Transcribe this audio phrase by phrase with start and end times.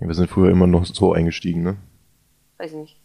[0.00, 1.76] Ja, wir sind früher immer noch so eingestiegen, ne?
[2.58, 2.96] Weiß ich nicht.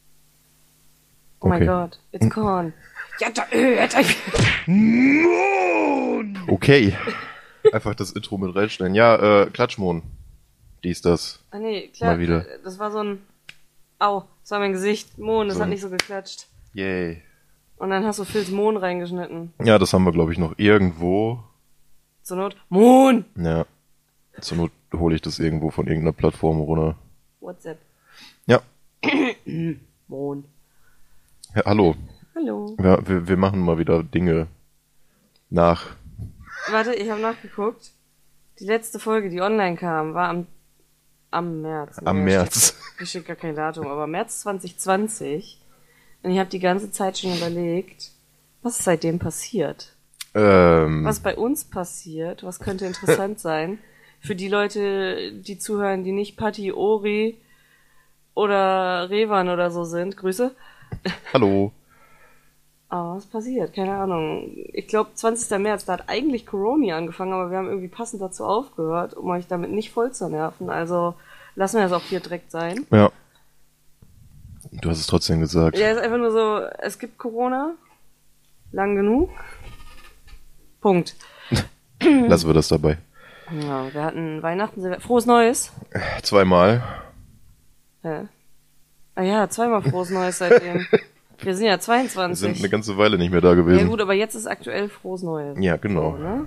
[1.40, 1.68] Oh mein Okay.
[1.68, 2.74] Gott, it's gone.
[3.20, 3.88] Ja, da, äh,
[6.48, 6.96] Okay.
[7.72, 8.96] Einfach das Intro mit reinstellen.
[8.96, 10.02] Ja, äh, Klatschmon.
[10.84, 11.44] Dies, das.
[11.52, 12.14] Ah nee, klar.
[12.14, 12.46] Mal wieder.
[12.64, 13.22] Das war so ein.
[14.00, 15.18] Au, das war mein Gesicht.
[15.18, 16.48] Mohn, das So hat nicht so geklatscht.
[16.74, 17.22] Yay.
[17.78, 19.54] Und dann hast du Phils Mohn reingeschnitten.
[19.64, 21.44] Ja, das haben wir, glaube ich, noch irgendwo.
[22.24, 22.56] Zur Not.
[22.70, 23.26] Mohn!
[23.36, 23.66] Ja.
[24.40, 26.98] Zur Not hole ich das irgendwo von irgendeiner Plattform runter.
[27.40, 27.80] WhatsApp.
[28.46, 28.62] Ja.
[30.08, 30.46] Mohn.
[31.56, 31.96] ja hallo.
[32.36, 32.76] Hallo.
[32.82, 34.48] Ja, wir, wir machen mal wieder Dinge
[35.50, 35.96] nach.
[36.70, 37.92] Warte, ich habe nachgeguckt.
[38.60, 40.48] Die letzte Folge, die online kam, war am,
[41.32, 42.00] am März.
[42.06, 42.78] Am Nee, März.
[42.98, 45.60] Hier steht gar kein Datum, aber März 2020.
[46.24, 48.12] Und ich habe die ganze Zeit schon überlegt,
[48.62, 49.96] was ist seitdem passiert?
[50.34, 53.80] Ähm, Was bei uns passiert, was könnte interessant sein
[54.22, 57.38] für die Leute, die zuhören, die nicht Patti, Ori
[58.34, 60.16] oder Revan oder so sind.
[60.16, 60.56] Grüße.
[61.34, 61.72] hallo.
[62.90, 63.74] Aber was passiert?
[63.74, 64.52] Keine Ahnung.
[64.74, 65.58] Ich glaube, 20.
[65.60, 69.48] März, da hat eigentlich Corona angefangen, aber wir haben irgendwie passend dazu aufgehört, um euch
[69.48, 70.70] damit nicht voll zu nerven.
[70.70, 71.14] Also
[71.56, 72.86] lassen wir das auch hier direkt sein.
[72.92, 73.10] Ja.
[74.74, 75.78] Du hast es trotzdem gesagt.
[75.78, 77.76] Ja, ist einfach nur so, es gibt Corona.
[78.74, 79.30] Lang genug.
[80.82, 81.16] Punkt.
[82.02, 82.98] Lassen wir das dabei.
[83.60, 85.72] Ja, wir hatten Weihnachten, Silvester- frohes Neues.
[86.24, 86.84] Zweimal.
[88.04, 88.28] Hä?
[89.16, 90.86] Ah ja, zweimal frohes Neues seitdem.
[91.44, 92.38] Wir sind ja Wir 22.
[92.40, 93.90] sind eine ganze Weile nicht mehr da ja gewesen.
[93.90, 95.58] gut, aber jetzt ist aktuell frohes Neues.
[95.60, 96.12] Ja, genau.
[96.12, 96.46] So, ne?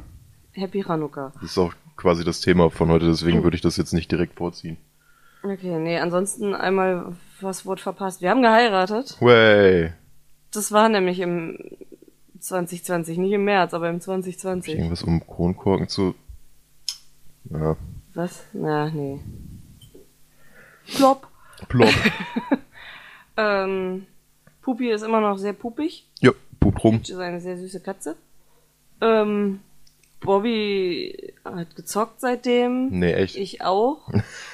[0.53, 1.33] Happy Hanukkah.
[1.41, 4.37] Das ist auch quasi das Thema von heute, deswegen würde ich das jetzt nicht direkt
[4.37, 4.77] vorziehen.
[5.43, 8.23] Okay, nee, ansonsten einmal, was wurde verpasst?
[8.23, 9.17] Wir haben geheiratet.
[9.21, 9.93] Way.
[10.53, 11.59] Das war nämlich im
[12.39, 14.75] 2020, nicht im März, aber im Hab ich 2020.
[14.77, 16.15] irgendwas um Kronkorken zu.
[17.51, 17.77] Ja.
[18.15, 18.45] Was?
[18.53, 19.21] Na, nee.
[20.97, 21.27] Plopp.
[21.69, 21.89] Plop.
[23.37, 24.07] Ähm,
[24.63, 26.07] Pupi ist immer noch sehr pupig.
[26.21, 27.01] ja, Pup rum.
[27.03, 28.17] ist eine sehr süße Katze.
[29.01, 29.59] Ähm,
[30.21, 32.91] Bobby hat gezockt seitdem.
[32.91, 33.37] Nee, echt.
[33.37, 34.09] Ich auch.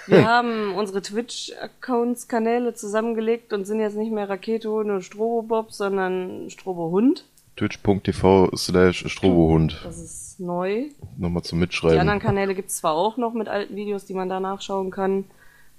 [0.07, 6.49] Wir haben unsere Twitch-Accounts, Kanäle zusammengelegt und sind jetzt nicht mehr Rakete und Strobo-Bob, sondern
[6.49, 7.27] Strobo-Hund.
[7.57, 9.79] Twitch.tv slash Strobohund.
[9.85, 10.87] Das ist neu.
[11.17, 11.99] Nochmal zum Die Mitschreiben.
[12.01, 15.25] anderen Kanäle gibt's zwar auch noch mit alten Videos, die man da nachschauen kann,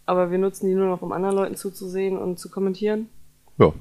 [0.05, 3.09] aber wir nutzen die nur noch, um anderen Leuten zuzusehen und zu kommentieren.
[3.57, 3.73] Ja.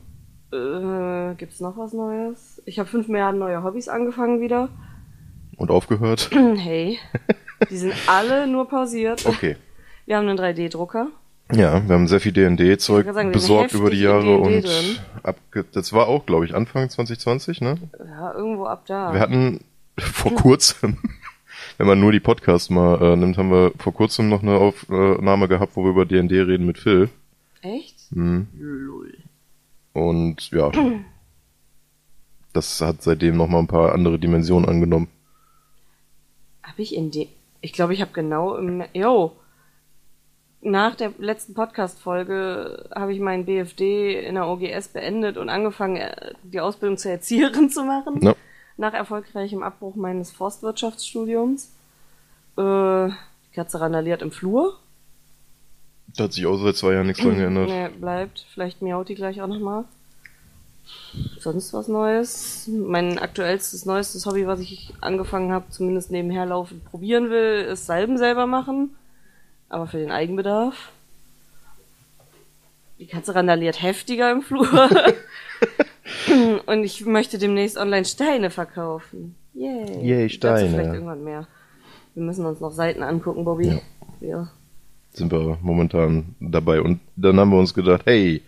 [0.53, 2.61] Äh, gibt's noch was Neues?
[2.67, 4.69] Ich habe fünf Milliarden neue Hobbys angefangen wieder.
[5.57, 6.31] Und aufgehört?
[6.57, 6.99] Hey,
[7.71, 9.27] die sind alle nur pausiert.
[9.27, 9.57] Okay.
[10.07, 11.09] Wir haben einen 3D-Drucker.
[11.53, 14.65] Ja, wir haben sehr viel D&D-Zeug besorgt über die Jahre und
[15.25, 17.77] abge das war auch, glaube ich, Anfang 2020, ne?
[17.99, 19.13] Ja, irgendwo ab da.
[19.13, 19.61] Wir hatten
[20.03, 20.99] vor kurzem,
[21.79, 25.49] wenn man nur die Podcasts mal äh, nimmt, haben wir vor kurzem noch eine Aufnahme
[25.49, 27.09] gehabt, wo wir über D&D reden mit Phil.
[27.63, 27.97] Echt?
[28.11, 28.49] Mhm.
[28.59, 29.19] Lul.
[29.93, 30.71] Und ja,
[32.53, 35.09] das hat seitdem noch mal ein paar andere Dimensionen angenommen.
[36.63, 37.29] Hab ich in dem.
[37.61, 38.85] Ich glaube, ich habe genau im.
[38.93, 39.37] Yo!
[40.63, 46.35] Nach der letzten Podcast-Folge habe ich meinen BFD in der OGS beendet und angefangen, äh,
[46.43, 48.21] die Ausbildung zur Erzieherin zu machen.
[48.21, 48.35] Ja.
[48.81, 51.71] Nach erfolgreichem Abbruch meines Forstwirtschaftsstudiums.
[52.57, 54.79] Äh, die Katze randaliert im Flur.
[56.17, 57.69] Da hat sich auch seit zwei Jahren nichts dran geändert.
[57.69, 58.47] Nee, bleibt.
[58.55, 59.85] Vielleicht miaut die gleich auch nochmal.
[61.39, 62.69] Sonst was Neues?
[62.69, 68.17] Mein aktuellstes, neuestes Hobby, was ich angefangen habe, zumindest nebenher laufend probieren will, ist Salben
[68.17, 68.97] selber machen.
[69.69, 70.91] Aber für den Eigenbedarf.
[72.99, 74.67] Die Katze randaliert heftiger im Flur.
[76.67, 79.35] Und ich möchte demnächst online Steine verkaufen.
[79.55, 80.03] Yay.
[80.03, 80.69] Yay, Dazu Steine.
[80.71, 81.47] vielleicht irgendwann mehr.
[82.15, 83.69] Wir müssen uns noch Seiten angucken, Bobby.
[83.69, 83.81] Ja.
[84.21, 84.49] Ja.
[85.13, 86.81] Sind wir momentan dabei.
[86.83, 88.43] Und dann haben wir uns gedacht, hey,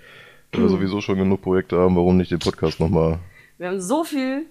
[0.53, 3.19] wenn wir sowieso schon genug Projekte haben, warum nicht den Podcast nochmal?
[3.59, 4.47] Wir haben so viel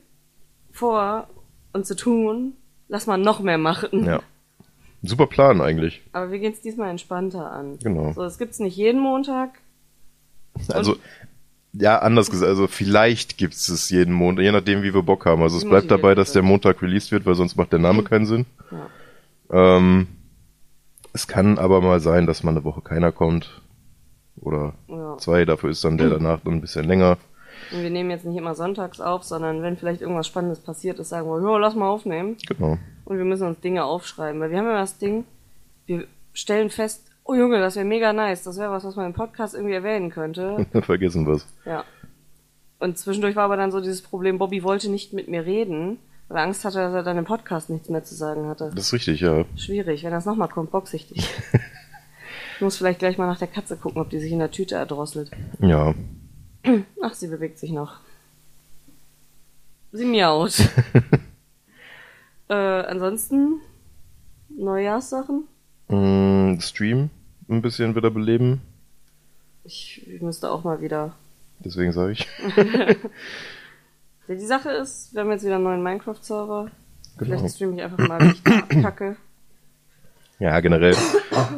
[0.72, 1.28] vor
[1.74, 2.54] und zu tun.
[2.88, 4.06] Lass mal noch mehr machen.
[4.06, 4.22] Ja.
[5.04, 6.02] Super Plan eigentlich.
[6.12, 7.80] Aber wir gehen es diesmal entspannter an.
[7.82, 8.12] Genau.
[8.14, 9.50] So, es gibt's nicht jeden Montag.
[10.70, 10.98] Also,
[11.74, 15.42] ja, anders gesagt, also vielleicht gibt's es jeden Montag, je nachdem, wie wir Bock haben.
[15.42, 18.26] Also es bleibt dabei, dass der Montag released wird, weil sonst macht der Name keinen
[18.26, 18.46] Sinn.
[18.72, 19.78] Ja.
[19.78, 20.08] Ähm,
[21.14, 23.62] es kann aber mal sein, dass mal eine Woche keiner kommt.
[24.40, 25.18] Oder Ja.
[25.18, 27.18] zwei, dafür ist dann der danach dann ein bisschen länger.
[27.72, 31.10] Und wir nehmen jetzt nicht immer sonntags auf, sondern wenn vielleicht irgendwas Spannendes passiert ist,
[31.10, 32.38] sagen wir, ja, lass mal aufnehmen.
[32.48, 32.78] Genau.
[33.06, 34.42] Und wir müssen uns Dinge aufschreiben.
[34.42, 35.26] Weil wir haben immer das Ding,
[35.86, 38.44] wir stellen fest, oh Junge, das wäre mega nice.
[38.44, 40.66] Das wäre was, was man im Podcast irgendwie erwähnen könnte.
[40.82, 41.46] Vergessen wir's.
[41.66, 41.84] Ja.
[42.80, 46.38] Und zwischendurch war aber dann so dieses Problem, Bobby wollte nicht mit mir reden, weil
[46.38, 48.72] er Angst hatte, dass er dann im Podcast nichts mehr zu sagen hatte.
[48.74, 49.46] Das ist richtig, ja.
[49.56, 51.30] Schwierig, wenn das nochmal kommt, box ich dich.
[52.62, 54.76] Ich muss vielleicht gleich mal nach der Katze gucken, ob die sich in der Tüte
[54.76, 55.32] erdrosselt.
[55.62, 55.96] Ja.
[57.02, 58.02] Ach, sie bewegt sich noch.
[59.92, 60.60] Sie miaut.
[62.50, 63.62] äh, ansonsten
[64.50, 65.46] Neujahrssachen.
[65.92, 67.10] Mm, Stream
[67.50, 68.62] ein bisschen wieder beleben.
[69.64, 71.14] Ich müsste auch mal wieder.
[71.60, 72.28] Deswegen sage ich.
[74.28, 76.72] Ja, die Sache ist, wir haben jetzt wieder einen neuen Minecraft-Server.
[77.18, 77.38] Genau.
[77.40, 78.44] Vielleicht streame ich einfach mal, wie ich
[78.82, 79.18] kacke.
[80.40, 80.96] Ja, generell.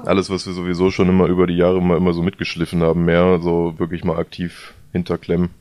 [0.05, 3.39] Alles, was wir sowieso schon immer über die Jahre mal immer so mitgeschliffen haben, mehr
[3.41, 5.51] so wirklich mal aktiv hinterklemmen.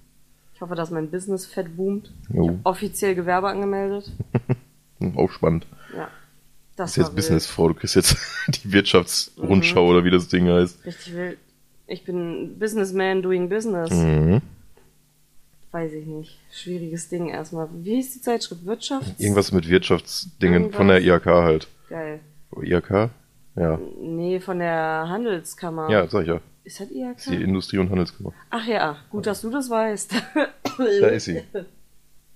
[0.54, 2.12] Ich hoffe, dass mein Business fett boomt.
[2.32, 2.58] Jo.
[2.64, 4.10] Offiziell Gewerbe angemeldet.
[5.16, 5.66] Auch spannend.
[5.94, 6.08] Ja.
[6.76, 8.16] Das ist jetzt war Businessfrau, du kriegst jetzt
[8.48, 10.84] die Wirtschaftsrundschau oder wie das Ding heißt.
[10.84, 10.86] wild.
[10.94, 11.38] Richtig wild.
[11.86, 13.90] Ich bin Businessman doing business.
[13.90, 14.40] Mhm.
[15.70, 16.38] Weiß ich nicht.
[16.50, 17.68] Schwieriges Ding erstmal.
[17.72, 18.64] Wie hieß die Zeitschrift?
[18.64, 19.18] Wirtschaft?
[19.18, 20.76] Irgendwas mit Wirtschaftsdingen Irgendwas.
[20.76, 21.68] von der IHK halt.
[21.88, 22.20] Geil.
[22.62, 23.10] IHK?
[23.56, 23.78] Ja.
[24.00, 25.90] Nee, von der Handelskammer.
[25.90, 26.40] Ja, sag ich ja.
[26.64, 27.14] Ist das IHK?
[27.16, 28.32] Das ist die Industrie- und Handelskammer.
[28.50, 30.14] Ach ja, gut, dass du das weißt.
[30.78, 31.42] Da ist sie.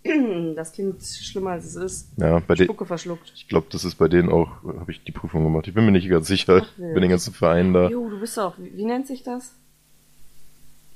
[0.57, 2.09] Das klingt schlimmer, als es ist.
[2.17, 2.67] Ja, bei denen.
[2.67, 3.33] Spucke verschluckt.
[3.35, 5.67] Ich glaube, das ist bei denen auch, habe ich die Prüfung gemacht.
[5.69, 6.63] Ich bin mir nicht ganz sicher.
[6.65, 7.89] Ach, bei den ganzen Vereinen da.
[7.89, 9.53] Jo, du bist doch, wie, wie nennt sich das?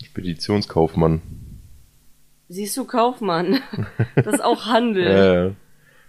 [0.04, 1.20] Speditionskaufmann.
[2.48, 3.60] Siehst du, Kaufmann.
[4.16, 5.04] Das ist auch Handel.
[5.04, 5.54] Ja, ja.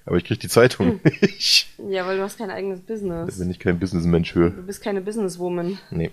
[0.05, 1.67] Aber ich krieg die Zeitung nicht.
[1.89, 3.37] Ja, weil du hast kein eigenes Da Business.
[3.37, 4.49] bin ich kein Businessmensch für.
[4.49, 6.09] Du bist keine Businesswoman Nee.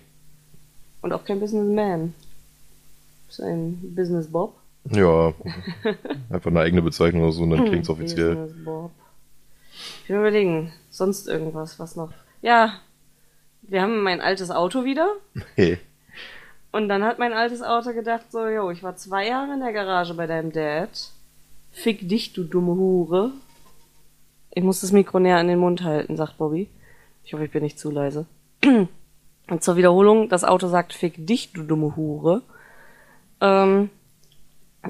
[1.00, 2.08] und auch kein Businessman.
[2.12, 4.56] Du bist ein Business Bob.
[4.84, 5.34] Ja.
[6.30, 8.50] Einfach eine eigene Bezeichnung oder so und dann klingt's offiziell.
[10.04, 12.12] Ich will überlegen, sonst irgendwas, was noch.
[12.42, 12.74] Ja,
[13.62, 15.08] wir haben mein altes Auto wieder.
[15.54, 15.78] Hey.
[16.70, 19.72] Und dann hat mein altes Auto gedacht, so, jo, ich war zwei Jahre in der
[19.72, 21.10] Garage bei deinem Dad.
[21.72, 23.32] Fick dich, du dumme Hure.
[24.50, 26.68] Ich muss das Mikro näher an den Mund halten, sagt Bobby.
[27.24, 28.26] Ich hoffe, ich bin nicht zu leise.
[28.64, 32.42] Und zur Wiederholung, das Auto sagt, fick dich, du dumme Hure.
[33.40, 33.88] Ähm,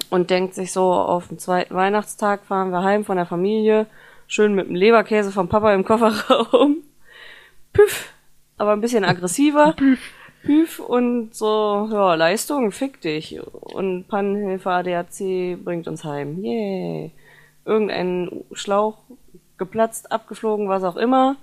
[0.09, 3.87] und denkt sich so, auf den zweiten Weihnachtstag fahren wir heim von der Familie.
[4.27, 6.77] Schön mit dem Leberkäse vom Papa im Kofferraum.
[7.73, 8.13] Püff.
[8.57, 9.75] Aber ein bisschen aggressiver.
[10.43, 13.39] Püff und so, ja, Leistung, fick dich.
[13.41, 16.43] Und Pannenhilfe ADAC bringt uns heim.
[16.43, 17.11] Yay.
[17.65, 18.97] Irgendein Schlauch
[19.57, 21.35] geplatzt, abgeflogen, was auch immer.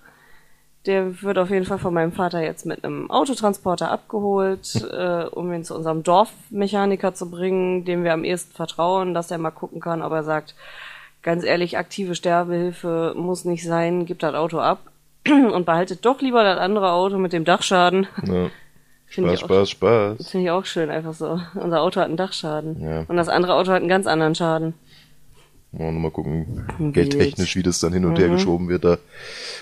[0.86, 5.52] Der wird auf jeden Fall von meinem Vater jetzt mit einem Autotransporter abgeholt, äh, um
[5.52, 9.80] ihn zu unserem Dorfmechaniker zu bringen, dem wir am ehesten vertrauen, dass er mal gucken
[9.80, 10.54] kann, ob er sagt,
[11.22, 14.78] ganz ehrlich, aktive Sterbehilfe muss nicht sein, gibt das Auto ab
[15.26, 18.06] und behaltet doch lieber das andere Auto mit dem Dachschaden.
[18.24, 18.48] Ja.
[19.08, 20.30] Spaß, ich auch- Spaß, Spaß.
[20.30, 21.40] Finde ich auch schön, einfach so.
[21.54, 22.80] Unser Auto hat einen Dachschaden.
[22.80, 23.04] Ja.
[23.08, 24.74] Und das andere Auto hat einen ganz anderen Schaden.
[25.78, 26.94] Mal gucken, Wild.
[26.94, 28.98] geldtechnisch, wie das dann hin und her geschoben wird da.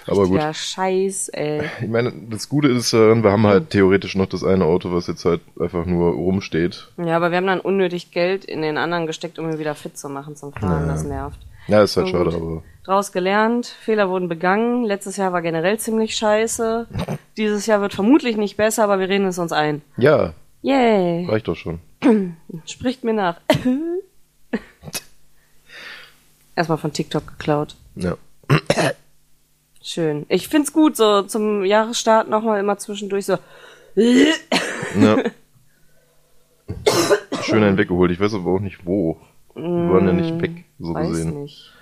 [0.07, 0.41] Aber gut.
[0.41, 1.63] Ja, scheiß, ey.
[1.81, 5.07] Ich meine, das Gute ist, äh, wir haben halt theoretisch noch das eine Auto, was
[5.09, 6.89] jetzt halt einfach nur rumsteht.
[6.99, 9.99] Ja, aber wir haben dann unnötig Geld in den anderen gesteckt, um ihn wieder fit
[9.99, 10.87] zu machen zum Fahren.
[10.87, 10.93] Ja.
[10.93, 11.39] Das nervt.
[11.67, 12.35] Ja, ist halt Na schade, gut.
[12.43, 14.85] aber Draus gelernt, Fehler wurden begangen.
[14.85, 16.87] Letztes Jahr war generell ziemlich scheiße.
[17.39, 19.81] Dieses Jahr wird vermutlich nicht besser, aber wir reden es uns ein.
[19.97, 21.27] ja, Yay.
[21.27, 21.81] reicht doch schon.
[22.67, 23.41] Spricht mir nach.
[26.57, 27.77] Erstmal von TikTok geklaut.
[27.97, 28.17] Ja.
[29.83, 30.25] Schön.
[30.29, 33.39] Ich find's gut, so zum Jahresstart nochmal immer zwischendurch so.
[33.97, 35.17] ja.
[37.43, 38.11] Schön einen weggeholt.
[38.11, 39.19] Ich weiß aber auch nicht wo.
[39.55, 41.43] Wir waren ja nicht weg, so Mm, Weiß gesehen.
[41.43, 41.73] nicht.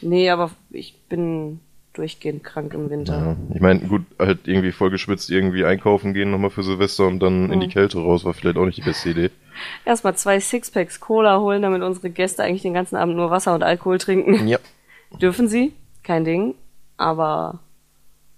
[0.00, 1.60] Nee, aber ich bin
[1.94, 3.36] durchgehend krank im Winter.
[3.50, 3.54] Ja.
[3.54, 7.50] Ich meine, gut, halt irgendwie voll geschwitzt, irgendwie einkaufen gehen nochmal für Silvester und dann
[7.52, 7.70] in die Mhm.
[7.72, 9.30] Kälte raus, war vielleicht auch nicht die beste Idee.
[9.84, 13.62] Erstmal zwei Sixpacks Cola holen, damit unsere Gäste eigentlich den ganzen Abend nur Wasser und
[13.62, 14.48] Alkohol trinken.
[14.48, 14.58] Ja.
[15.20, 15.72] Dürfen sie?
[16.02, 16.54] Kein Ding.
[16.96, 17.58] Aber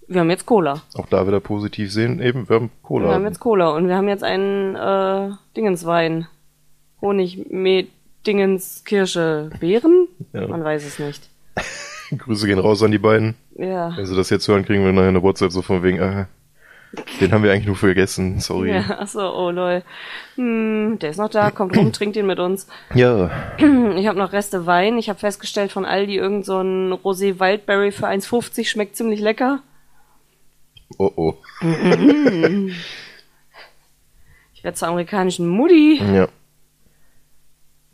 [0.07, 0.81] wir haben jetzt Cola.
[0.95, 3.07] Auch da wieder positiv sehen, eben, wir haben Cola.
[3.07, 6.27] Wir haben jetzt Cola und wir haben jetzt einen äh, Dingenswein.
[7.01, 7.89] Honig mit
[8.25, 10.07] Dingens Kirsche Beeren?
[10.33, 10.47] Ja.
[10.47, 11.29] Man weiß es nicht.
[12.17, 13.35] Grüße gehen raus an die beiden.
[13.55, 13.95] Ja.
[13.95, 16.25] Wenn sie das jetzt hören, kriegen wir nachher eine WhatsApp so von wegen, äh,
[17.19, 18.71] den haben wir eigentlich nur vergessen, sorry.
[18.73, 19.83] Ja, achso, oh lol.
[20.35, 22.67] Hm, der ist noch da, kommt rum, trinkt ihn mit uns.
[22.93, 23.29] Ja.
[23.95, 24.97] Ich habe noch Reste Wein.
[24.97, 29.61] Ich habe festgestellt von Aldi irgend so ein Rosé Wildberry für 1,50 schmeckt ziemlich lecker.
[30.97, 31.33] Oh oh.
[34.53, 36.01] Ich werde zur amerikanischen Mutti.
[36.13, 36.27] Ja.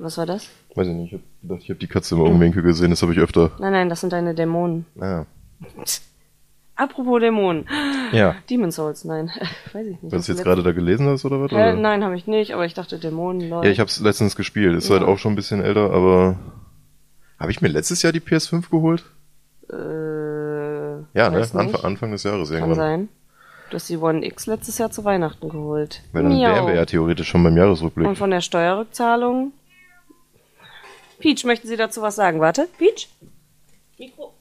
[0.04, 0.48] Was war das?
[0.74, 3.12] Weiß ich nicht, ich hab gedacht, ich habe die Katze im Augenwinkel gesehen, das habe
[3.14, 3.52] ich öfter.
[3.60, 4.86] Nein, nein, das sind deine Dämonen.
[5.00, 5.26] Ah.
[6.76, 7.68] Apropos Dämonen.
[8.12, 8.36] Ja.
[8.50, 9.30] Demon Souls, nein.
[9.74, 10.04] Weiß ich nicht.
[10.04, 11.52] Weil du es jetzt gerade da gelesen hast, oder was?
[11.52, 11.74] Äh, oder?
[11.76, 13.68] nein, habe ich nicht, aber ich dachte Dämonen, Leute.
[13.68, 14.76] Ja, ich habe es letztens gespielt.
[14.76, 15.08] Ist halt Ja.
[15.08, 16.38] auch schon ein bisschen älter, aber
[17.40, 19.04] habe ich mir letztes Jahr die PS5 geholt?
[19.72, 19.76] äh,
[21.14, 21.48] Ja, ne?
[21.54, 22.76] Anfang, Anfang des Jahres Kann irgendwann.
[22.76, 23.10] sein.
[23.70, 26.02] Du hast die One X letztes Jahr zu Weihnachten geholt.
[26.12, 26.54] Weil dann Miau.
[26.56, 28.08] wären wir ja theoretisch schon beim Jahresrückblick.
[28.08, 29.54] Und von der Steuerrückzahlung?
[31.22, 32.40] Peach, möchten Sie dazu was sagen?
[32.40, 33.08] Warte, Peach?
[33.98, 34.34] Mikro.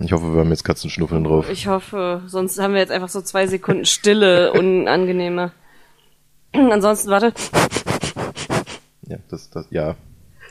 [0.00, 1.48] Ich hoffe, wir haben jetzt Katzenschnuffeln drauf.
[1.48, 5.52] Ich hoffe, sonst haben wir jetzt einfach so zwei Sekunden Stille, unangenehme.
[6.52, 7.32] Ansonsten, warte.
[9.06, 9.94] Ja, das, das, ja.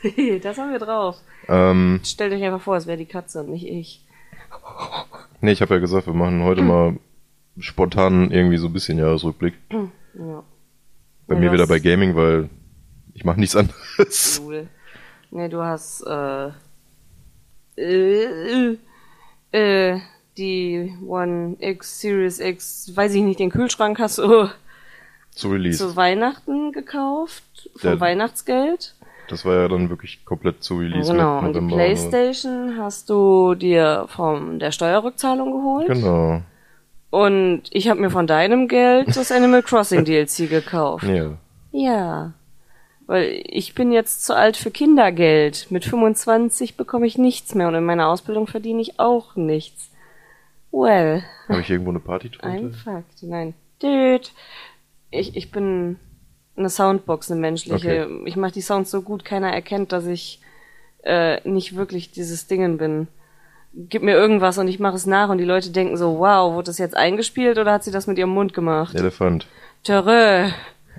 [0.42, 1.18] das haben wir drauf.
[1.50, 4.06] Ähm, Stellt euch einfach vor, es wäre die Katze und nicht ich.
[5.42, 6.98] nee, ich habe ja gesagt, wir machen heute mal
[7.60, 9.54] spontan irgendwie so ein bisschen Jahresrückblick.
[9.72, 10.44] Ja,
[11.28, 12.50] Bei Ja, mir wieder bei Gaming, weil
[13.14, 14.42] ich mache nichts anderes.
[14.44, 14.68] cool.
[15.32, 16.50] Nee, du hast, äh,
[17.78, 18.78] äh,
[19.52, 20.00] äh,
[20.38, 24.50] die One X, Series X, weiß ich nicht, den Kühlschrank hast du
[25.32, 25.78] Zu Release.
[25.78, 28.96] zu Weihnachten gekauft, vom Der- Weihnachtsgeld.
[29.30, 31.10] Das war ja dann wirklich komplett zu Release.
[31.12, 35.88] Genau, mit und die November Playstation hast du dir von der Steuerrückzahlung geholt.
[35.88, 36.42] Genau.
[37.14, 41.04] Und ich habe mir von deinem Geld das Animal Crossing DLC gekauft.
[41.04, 41.38] Ja.
[41.72, 42.34] Ja.
[43.06, 45.68] Weil ich bin jetzt zu alt für Kindergeld.
[45.70, 49.92] Mit 25 bekomme ich nichts mehr und in meiner Ausbildung verdiene ich auch nichts.
[50.72, 52.78] Well, Habe ich irgendwo eine Party ein drunter?
[52.80, 53.22] Fakt.
[53.22, 53.54] Nein.
[53.78, 54.30] Dude.
[55.12, 56.00] Ich, ich bin
[56.56, 58.08] eine Soundbox, eine menschliche.
[58.08, 58.24] Okay.
[58.26, 60.42] Ich mache die Sounds so gut, keiner erkennt, dass ich
[61.04, 63.08] äh, nicht wirklich dieses Dingen bin.
[63.76, 66.68] Gib mir irgendwas und ich mache es nach und die Leute denken so, wow, wurde
[66.68, 68.94] das jetzt eingespielt oder hat sie das mit ihrem Mund gemacht?
[68.96, 69.48] Elefant.
[69.84, 70.48] Törö.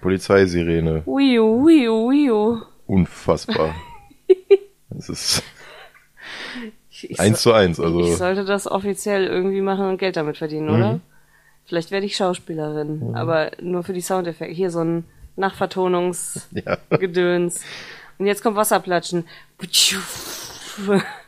[0.00, 1.04] Polizeisirene.
[1.06, 2.60] Wiu, wiu, wiu.
[2.86, 3.74] Unfassbar.
[4.96, 5.42] Das ist
[6.90, 7.98] Ich, eins zu eins, also.
[8.00, 11.00] ich sollte das offiziell irgendwie machen und Geld damit verdienen, oder?
[11.64, 14.54] Vielleicht werde ich Schauspielerin, aber nur für die Soundeffekte.
[14.54, 15.02] Hier so ein
[15.36, 17.60] Nachvertonungsgedöns.
[17.62, 17.68] Ja.
[18.18, 19.24] Und jetzt kommt Wasserplatschen.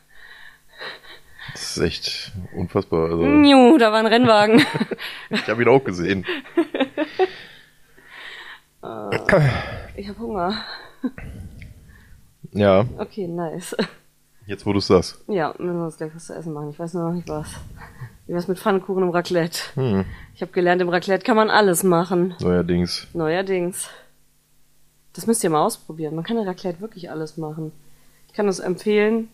[1.57, 3.05] Das ist echt unfassbar.
[3.05, 4.61] Also, Niu, da war ein Rennwagen.
[5.31, 6.27] ich habe ihn auch gesehen.
[9.97, 10.55] Ich habe Hunger.
[12.53, 13.75] Ja, Okay, nice.
[14.47, 15.25] jetzt wo du es sagst.
[15.29, 16.71] Ja, müssen wir uns gleich was zu essen machen.
[16.71, 17.49] Ich weiß nur noch nicht was.
[18.27, 19.59] Wie was mit Pfannkuchen im Raclette?
[19.77, 20.05] Hm.
[20.35, 22.35] Ich habe gelernt, im Raclette kann man alles machen.
[22.41, 23.07] Neuerdings.
[23.15, 23.89] Neuerdings.
[25.15, 26.15] Das müsst ihr mal ausprobieren.
[26.15, 27.73] Man kann in Raclette wirklich alles machen.
[28.29, 29.31] Ich kann das empfehlen.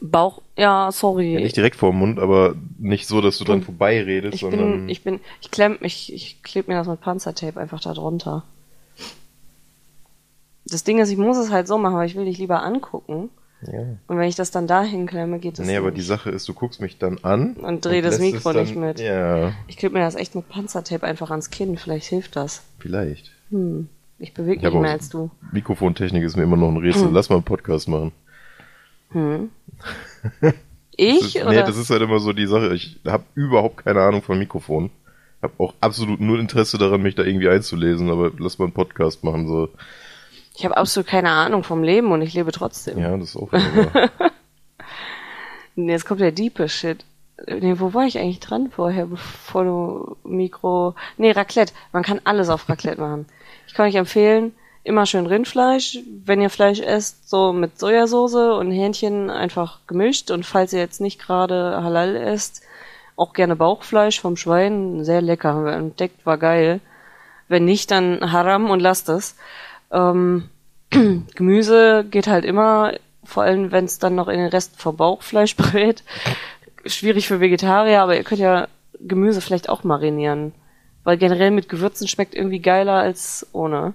[0.00, 1.34] Bauch, ja, sorry.
[1.34, 4.72] Ja, nicht direkt vor dem Mund, aber nicht so, dass du dran vorbeiredest, ich sondern.
[4.72, 8.44] bin, ich bin, ich klemm, ich, ich kleb mir das mit Panzertape einfach da drunter.
[10.66, 13.30] Das Ding ist, ich muss es halt so machen, weil ich will dich lieber angucken.
[13.62, 13.80] ja.
[14.06, 15.98] Und wenn ich das dann da hinklemme, geht das Nee, aber nicht.
[15.98, 17.54] die Sache ist, du guckst mich dann an.
[17.54, 19.00] Und dreh das lässt Mikro dann, nicht mit.
[19.00, 21.78] Ja, Ich kleb mir das echt mit Panzertape einfach ans Kinn.
[21.78, 22.62] Vielleicht hilft das.
[22.78, 23.30] vielleicht.
[23.50, 23.88] Hm.
[24.18, 25.30] Ich bewege Ich mich mehr als du.
[25.52, 26.82] Mikrofontechnik ist mir immer noch ein Hm.
[26.82, 27.08] Rätsel.
[27.12, 28.12] Lass mal einen Podcast machen.
[31.00, 31.50] Ich Das ist, oder?
[31.50, 32.74] nee, das ist halt immer so die Sache.
[32.74, 34.90] Ich habe überhaupt keine Ahnung von Mikrofon.
[35.40, 39.22] Habe auch absolut null Interesse daran, mich da irgendwie einzulesen, aber lass mal einen Podcast
[39.22, 39.46] machen.
[39.46, 39.68] So.
[40.56, 42.98] ich habe absolut keine Ahnung vom Leben und ich lebe trotzdem.
[42.98, 43.48] Ja, das ist auch
[45.76, 47.04] jetzt kommt der diepe Shit.
[47.46, 50.96] Nee, wo war ich eigentlich dran vorher, bevor du Mikro...
[51.16, 51.72] Nee, Raclette.
[51.92, 53.26] Man kann alles auf Raclette machen.
[53.68, 54.52] Ich kann euch empfehlen,
[54.88, 55.98] immer schön Rindfleisch.
[56.24, 60.30] Wenn ihr Fleisch esst, so mit Sojasauce und Hähnchen einfach gemischt.
[60.30, 62.62] Und falls ihr jetzt nicht gerade Halal esst,
[63.16, 65.04] auch gerne Bauchfleisch vom Schwein.
[65.04, 66.80] Sehr lecker, haben wir entdeckt, war geil.
[67.48, 69.36] Wenn nicht, dann Haram und lasst es.
[69.90, 70.48] Ähm,
[70.90, 75.56] Gemüse geht halt immer, vor allem wenn es dann noch in den Rest vom Bauchfleisch
[75.56, 76.02] brät.
[76.86, 78.68] Schwierig für Vegetarier, aber ihr könnt ja
[79.00, 80.52] Gemüse vielleicht auch marinieren.
[81.04, 83.94] Weil generell mit Gewürzen schmeckt irgendwie geiler als ohne.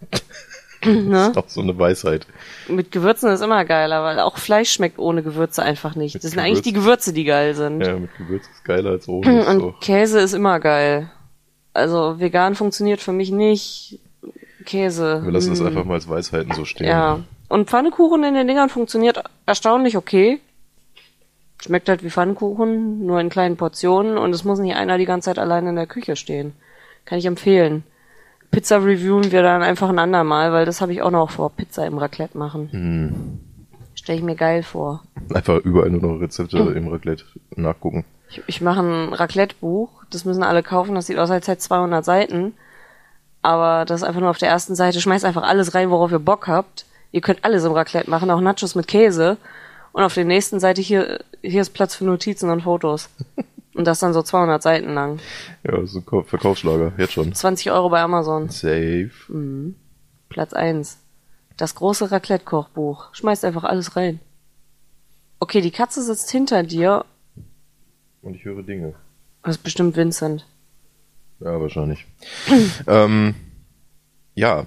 [0.84, 1.32] ne?
[1.34, 2.26] Auch so eine Weisheit.
[2.68, 6.14] Mit Gewürzen ist immer geiler, weil auch Fleisch schmeckt ohne Gewürze einfach nicht.
[6.14, 6.72] Mit Das sind eigentlich die?
[6.72, 7.80] Gewürze, die geil sind.
[7.80, 9.40] Ja, mit Gewürz ist geiler als ohne.
[9.40, 9.74] Ist Und so.
[9.80, 11.10] Käse ist immer geil.
[11.72, 14.00] Also vegan funktioniert für mich nicht.
[14.64, 15.22] Käse.
[15.24, 15.68] Wir lassen das hm.
[15.68, 16.88] einfach mal als Weisheiten so stehen.
[16.88, 17.20] Ja.
[17.48, 20.40] Und Pfannkuchen in den Dingern funktioniert erstaunlich okay.
[21.62, 25.26] Schmeckt halt wie Pfannkuchen, nur in kleinen Portionen und es muss nicht einer die ganze
[25.26, 26.52] Zeit allein in der Küche stehen.
[27.04, 27.84] Kann ich empfehlen.
[28.50, 31.50] Pizza reviewen wir dann einfach ein andermal, weil das habe ich auch noch vor.
[31.50, 32.68] Pizza im Raclette machen.
[32.72, 33.40] Hm.
[33.94, 35.02] Stelle ich mir geil vor.
[35.32, 36.76] Einfach überall nur noch Rezepte Hm.
[36.76, 37.24] im Raclette
[37.56, 38.04] nachgucken.
[38.28, 42.04] Ich, ich mache ein Raclette-Buch, das müssen alle kaufen, das sieht aus, als hätte 200
[42.04, 42.54] Seiten.
[43.42, 46.18] Aber das ist einfach nur auf der ersten Seite, schmeißt einfach alles rein, worauf ihr
[46.18, 46.84] Bock habt.
[47.12, 49.36] Ihr könnt alles im Raclette machen, auch Nachos mit Käse.
[49.92, 53.08] Und auf der nächsten Seite hier, hier ist Platz für Notizen und Fotos.
[53.76, 55.18] Und das dann so 200 Seiten lang.
[55.62, 57.34] Ja, das ist ein Kau- Verkaufsschlager, jetzt schon.
[57.34, 58.48] 20 Euro bei Amazon.
[58.48, 59.10] Safe.
[60.30, 60.98] Platz eins.
[61.58, 63.14] Das große Raclette-Kochbuch.
[63.14, 64.20] Schmeißt einfach alles rein.
[65.40, 67.04] Okay, die Katze sitzt hinter dir.
[68.22, 68.94] Und ich höre Dinge.
[69.42, 70.46] Das ist bestimmt Vincent.
[71.40, 72.06] Ja, wahrscheinlich.
[72.86, 73.34] ähm,
[74.34, 74.64] ja,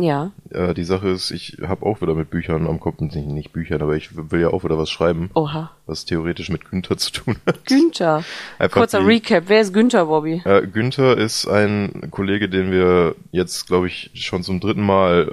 [0.00, 0.30] Ja.
[0.50, 3.82] äh, die Sache ist, ich habe auch wieder mit Büchern am Kopf, nicht, nicht Büchern,
[3.82, 5.72] aber ich will ja auch wieder was schreiben, Oha.
[5.86, 7.64] was theoretisch mit Günther zu tun hat.
[7.66, 8.22] Günther.
[8.60, 9.44] Einfach Kurzer die- Recap.
[9.48, 10.40] Wer ist Günther, Bobby?
[10.44, 15.26] Äh, Günther ist ein Kollege, den wir jetzt, glaube ich, schon zum dritten Mal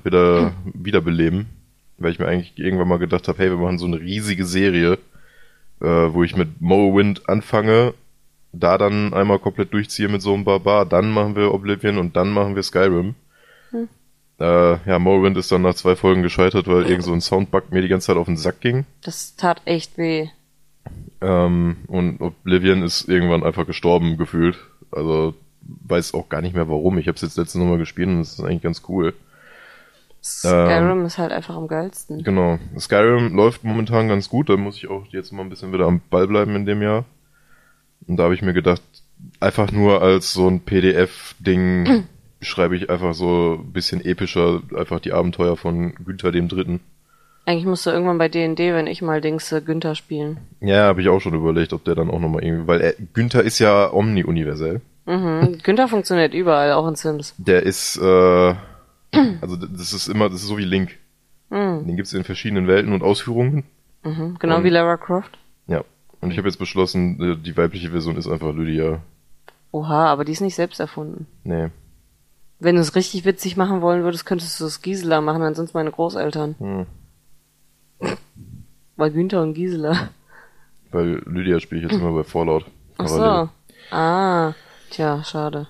[0.00, 1.46] äh, wieder wiederbeleben,
[1.98, 4.98] weil ich mir eigentlich irgendwann mal gedacht habe, hey, wir machen so eine riesige Serie,
[5.80, 7.92] äh, wo ich mit Morrowind anfange,
[8.52, 12.30] da dann einmal komplett durchziehe mit so einem Barbar, dann machen wir Oblivion und dann
[12.30, 13.14] machen wir Skyrim.
[14.38, 17.82] Äh, ja, Morrowind ist dann nach zwei Folgen gescheitert, weil irgend so ein Soundbug mir
[17.82, 18.84] die ganze Zeit auf den Sack ging.
[19.02, 20.28] Das tat echt weh.
[21.20, 24.58] Ähm, und Oblivion ist irgendwann einfach gestorben gefühlt.
[24.92, 26.98] Also weiß auch gar nicht mehr warum.
[26.98, 29.14] Ich habe es jetzt letzte Mal gespielt und es ist eigentlich ganz cool.
[30.22, 32.22] Skyrim ist halt einfach am geilsten.
[32.24, 32.58] Genau.
[32.78, 34.48] Skyrim läuft momentan ganz gut.
[34.48, 37.04] Da muss ich auch jetzt mal ein bisschen wieder am Ball bleiben in dem Jahr.
[38.06, 38.82] Und da habe ich mir gedacht,
[39.40, 42.04] einfach nur als so ein PDF-Ding
[42.40, 46.80] schreibe ich einfach so ein bisschen epischer einfach die Abenteuer von Günther dem Dritten.
[47.46, 50.38] Eigentlich musst du irgendwann bei D&D, wenn ich mal Dings, äh, Günther spielen.
[50.60, 53.42] Ja, habe ich auch schon überlegt, ob der dann auch nochmal irgendwie, weil er, Günther
[53.42, 54.80] ist ja omni-universell.
[55.06, 55.58] Mhm.
[55.62, 57.34] Günther funktioniert überall, auch in Sims.
[57.38, 58.00] Der ist, äh,
[59.40, 60.96] also das ist immer, das ist so wie Link.
[61.50, 61.86] Mhm.
[61.86, 63.62] Den gibt's in verschiedenen Welten und Ausführungen.
[64.02, 64.36] Mhm.
[64.40, 65.38] Genau Und- wie Lara Croft.
[65.68, 65.84] Ja.
[66.20, 69.00] Und ich habe jetzt beschlossen, äh, die weibliche Version ist einfach Lydia.
[69.70, 71.26] Oha, aber die ist nicht selbst erfunden.
[71.44, 71.68] Nee.
[72.58, 75.74] Wenn du es richtig witzig machen wollen würdest, könntest du es Gisela machen, dann sind's
[75.74, 76.54] meine Großeltern.
[76.58, 76.86] Hm.
[78.96, 80.08] Weil Günther und Gisela.
[80.90, 82.64] Weil Lydia spiele ich jetzt immer bei Fallout.
[82.96, 83.48] Ach so.
[83.90, 84.54] Ah.
[84.90, 85.66] Tja, schade.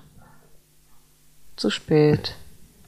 [1.57, 2.35] Zu spät.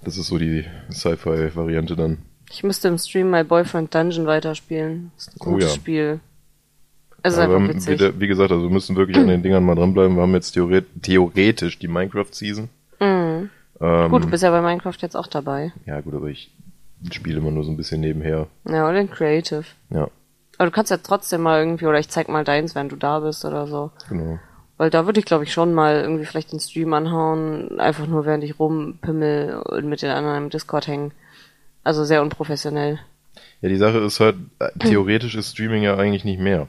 [0.03, 2.19] Das ist so die Sci-Fi-Variante dann.
[2.51, 5.11] Ich müsste im Stream My Boyfriend Dungeon weiterspielen.
[5.17, 5.75] ist ein Oh gutes ja.
[5.75, 6.19] Spiel.
[7.21, 7.99] Es ist Aber einfach witzig.
[7.99, 10.15] wie, wie gesagt, also wir müssen wirklich an den Dingern mal dranbleiben.
[10.15, 12.69] Wir haben jetzt theoret theoretisch die Minecraft-Season.
[13.81, 15.71] Ähm, Gut, du bist ja bei Minecraft jetzt auch dabei.
[15.85, 16.51] ja gut, aber ich
[17.11, 18.47] spiele immer nur so ein bisschen nebenher.
[18.67, 19.63] Ja, oder in Creative.
[19.89, 20.09] Ja,
[20.57, 23.19] Aber du kannst ja trotzdem mal irgendwie, oder ich zeig mal deins, wenn du da
[23.19, 23.91] bist oder so.
[24.09, 24.39] genau.
[24.77, 28.25] Weil da würde ich, glaube ich, schon mal irgendwie vielleicht den Stream anhauen, einfach nur
[28.25, 31.11] während ich rumpimmel und mit den anderen im Discord hängen.
[31.83, 32.97] Also sehr unprofessionell.
[33.61, 36.67] Ja, die Sache ist halt, äh, theoretisch ist Streaming ja eigentlich nicht mehr.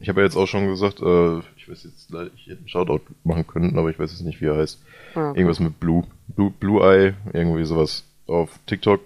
[0.00, 2.68] Ich habe ja jetzt auch schon gesagt, äh, ich weiß jetzt, leider- ich hätte einen
[2.68, 4.80] Shoutout machen können, aber ich weiß jetzt nicht, wie er heißt.
[5.14, 5.38] Ja, okay.
[5.40, 8.04] Irgendwas mit Blue, Blue, Blue Eye, irgendwie sowas.
[8.26, 9.00] Auf TikTok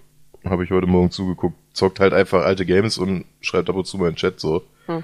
[0.44, 3.96] habe ich heute Morgen zugeguckt, zockt halt einfach alte Games und schreibt ab und zu
[3.96, 4.62] mal in den Chat so.
[4.87, 5.02] Hm.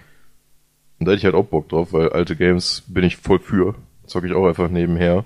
[0.98, 3.74] Und da hätte ich halt auch Bock drauf, weil alte Games bin ich voll für.
[4.07, 5.24] Zocke ich auch einfach nebenher.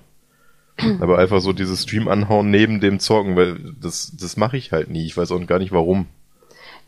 [1.01, 4.90] Aber einfach so dieses Stream anhauen neben dem Zocken, weil das, das mache ich halt
[4.90, 5.05] nie.
[5.07, 6.07] Ich weiß auch gar nicht warum.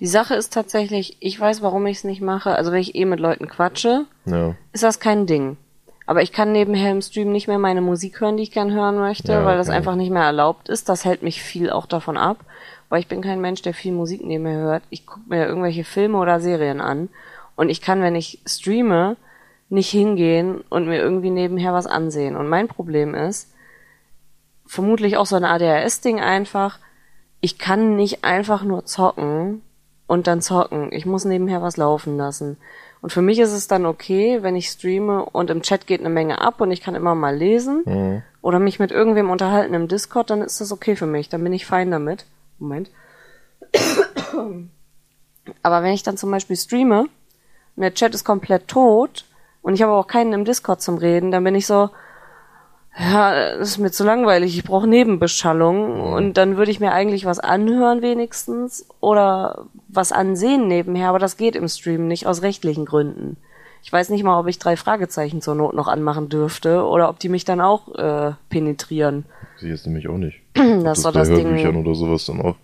[0.00, 2.54] Die Sache ist tatsächlich, ich weiß, warum ich es nicht mache.
[2.56, 4.54] Also wenn ich eh mit Leuten quatsche, Ja.
[4.72, 5.56] ist das kein Ding.
[6.06, 8.98] Aber ich kann nebenher im Stream nicht mehr meine Musik hören, die ich gern hören
[8.98, 9.76] möchte, Ja, weil das okay.
[9.78, 10.88] einfach nicht mehr erlaubt ist.
[10.88, 12.38] Das hält mich viel auch davon ab,
[12.90, 14.82] weil ich bin kein Mensch, der viel Musik nebenher hört.
[14.90, 17.08] Ich gucke mir irgendwelche Filme oder Serien an
[17.56, 19.16] und ich kann, wenn ich streame,
[19.70, 22.36] nicht hingehen und mir irgendwie nebenher was ansehen.
[22.36, 23.50] Und mein Problem ist,
[24.66, 26.78] vermutlich auch so ein ADHS-Ding einfach,
[27.40, 29.62] ich kann nicht einfach nur zocken
[30.06, 30.92] und dann zocken.
[30.92, 32.58] Ich muss nebenher was laufen lassen.
[33.00, 36.08] Und für mich ist es dann okay, wenn ich streame und im Chat geht eine
[36.08, 38.22] Menge ab und ich kann immer mal lesen Mhm.
[38.40, 41.28] oder mich mit irgendwem unterhalten im Discord, dann ist das okay für mich.
[41.28, 42.24] Dann bin ich fein damit.
[42.58, 42.90] Moment.
[45.62, 47.00] Aber wenn ich dann zum Beispiel streame
[47.76, 49.24] und der Chat ist komplett tot
[49.62, 51.90] und ich habe auch keinen im Discord zum Reden, dann bin ich so,
[52.98, 57.24] ja, das ist mir zu langweilig, ich brauche Nebenbeschallung und dann würde ich mir eigentlich
[57.24, 62.84] was anhören wenigstens oder was ansehen nebenher, aber das geht im Stream nicht aus rechtlichen
[62.84, 63.36] Gründen.
[63.82, 67.18] Ich weiß nicht mal, ob ich drei Fragezeichen zur Not noch anmachen dürfte oder ob
[67.18, 69.26] die mich dann auch äh, penetrieren.
[69.58, 70.40] Sie jetzt nämlich auch nicht.
[70.84, 71.76] Das ist doch das Ding.
[71.76, 72.56] Oder sowas dann auch.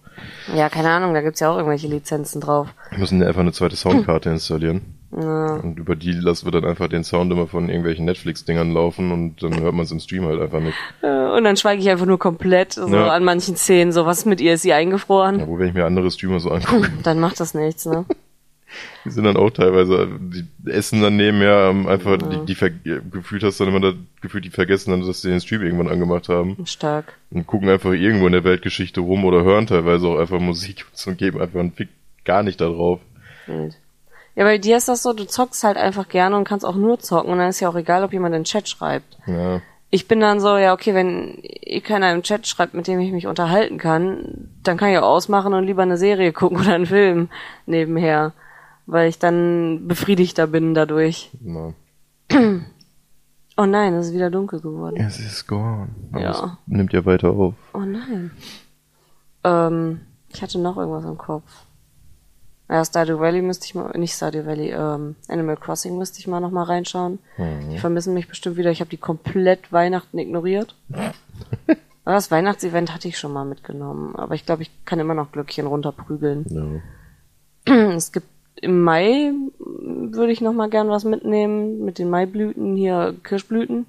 [0.55, 2.69] Ja, keine Ahnung, da gibt's ja auch irgendwelche Lizenzen drauf.
[2.91, 5.00] Wir müssen ja einfach eine zweite Soundkarte installieren.
[5.13, 5.57] Ja.
[5.57, 9.43] Und über die lassen wir dann einfach den Sound immer von irgendwelchen Netflix-Dingern laufen und
[9.43, 10.77] dann hört man es im Stream halt einfach nicht.
[11.31, 13.09] Und dann schweige ich einfach nur komplett so Ja.
[13.13, 15.39] an manchen Szenen, so was mit ihr, ist sie eingefroren?
[15.39, 18.05] Ja, wo wenn ich mir andere Streamer so angucke, Dann macht das nichts, ne?
[19.05, 23.59] die sind dann auch teilweise, die essen dann nebenher einfach, die, die ver gefühlt hast
[23.61, 26.57] du dann immer das Gefühl, die vergessen dann, dass sie den Stream irgendwann angemacht haben
[26.67, 27.15] Stark.
[27.31, 31.19] und gucken einfach irgendwo in der Weltgeschichte rum oder hören teilweise auch einfach Musik und
[31.19, 31.89] geben einfach einen Fick
[32.25, 33.01] gar nicht da drauf.
[33.47, 33.77] Wild.
[34.37, 36.99] Ja, bei dir ist das so, du zockst halt einfach gerne und kannst auch nur
[37.01, 39.19] zocken und dann ist ja auch egal, ob jemand in den Chat schreibt.
[39.27, 39.61] Ja,
[39.93, 43.11] ich bin dann so, ja, okay, wenn eh keiner im Chat schreibt, mit dem ich
[43.11, 46.87] mich unterhalten kann, dann kann ich auch ausmachen und lieber eine Serie gucken oder einen
[46.87, 47.29] Film
[47.67, 48.33] nebenher,
[48.87, 51.31] weil ich dann befriedigter bin dadurch.
[51.41, 51.75] Na.
[53.57, 54.97] Oh nein, es ist wieder dunkel geworden.
[54.97, 55.89] Es ist gone.
[56.13, 56.59] Aber Ja.
[56.67, 57.55] nimmt ja weiter auf.
[57.75, 58.31] Oh nein.
[59.43, 61.43] Ähm, ich hatte noch irgendwas im Kopf.
[62.71, 66.39] Ja, Stardew Valley müsste ich mal, nicht Stardew Valley, ähm, Animal Crossing müsste ich mal
[66.39, 67.19] noch mal reinschauen.
[67.73, 68.71] Die vermissen mich bestimmt wieder.
[68.71, 70.77] Ich habe die komplett Weihnachten ignoriert.
[72.05, 74.15] Aber das Weihnachtsevent hatte ich schon mal mitgenommen.
[74.15, 76.83] Aber ich glaube, ich kann immer noch Glöckchen runterprügeln.
[77.67, 77.93] Ja.
[77.97, 78.27] Es gibt
[78.63, 83.87] im Mai würde ich noch mal gern was mitnehmen mit den Maiblüten hier Kirschblüten.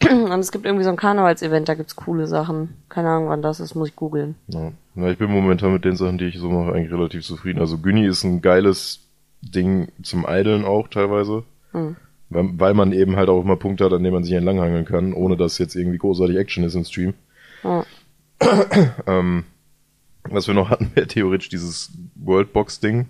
[0.10, 2.76] Und es gibt irgendwie so ein Karnevalsevent, da gibt's coole Sachen.
[2.88, 4.34] Keine Ahnung, wann das ist, muss ich googeln.
[4.48, 4.72] Ja.
[4.94, 7.60] ja, ich bin momentan mit den Sachen, die ich so mache, eigentlich relativ zufrieden.
[7.60, 9.00] Also Günni ist ein geiles
[9.42, 11.44] Ding zum Eideln auch teilweise.
[11.72, 11.96] Hm.
[12.28, 15.12] Weil, weil man eben halt auch immer Punkte hat, an denen man sich entlanghangeln kann,
[15.12, 17.14] ohne dass jetzt irgendwie großartig Action ist im Stream.
[17.62, 17.84] Ja.
[19.06, 19.44] Ähm,
[20.24, 23.06] was wir noch hatten, wäre theoretisch dieses Worldbox-Ding.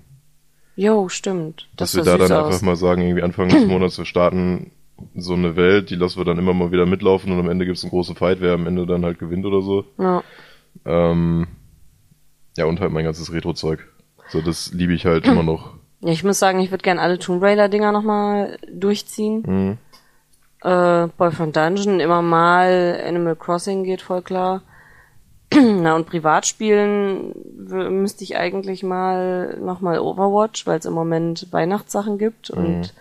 [0.76, 1.68] Jo, stimmt.
[1.76, 2.46] Dass Das wir da dann aus.
[2.46, 4.70] einfach mal sagen, irgendwie Anfang des Monats, wir starten
[5.14, 7.84] so eine Welt, die lassen wir dann immer mal wieder mitlaufen und am Ende gibt's
[7.84, 9.84] einen großen Fight, wer am Ende dann halt gewinnt oder so.
[9.98, 10.22] Ja.
[10.84, 11.46] Ähm,
[12.56, 13.86] ja, und halt mein ganzes Retro-Zeug.
[14.28, 15.74] So, das liebe ich halt immer noch.
[16.00, 19.42] ja, ich muss sagen, ich würde gern alle Tomb Raider-Dinger nochmal durchziehen.
[19.46, 19.78] Mhm.
[20.62, 24.62] Äh, Boyfriend Dungeon, immer mal Animal Crossing geht voll klar.
[25.54, 27.34] Na, und Privatspielen
[28.00, 32.50] müsste ich eigentlich mal nochmal Overwatch, weil es im Moment Weihnachtssachen gibt.
[32.50, 32.92] Und ich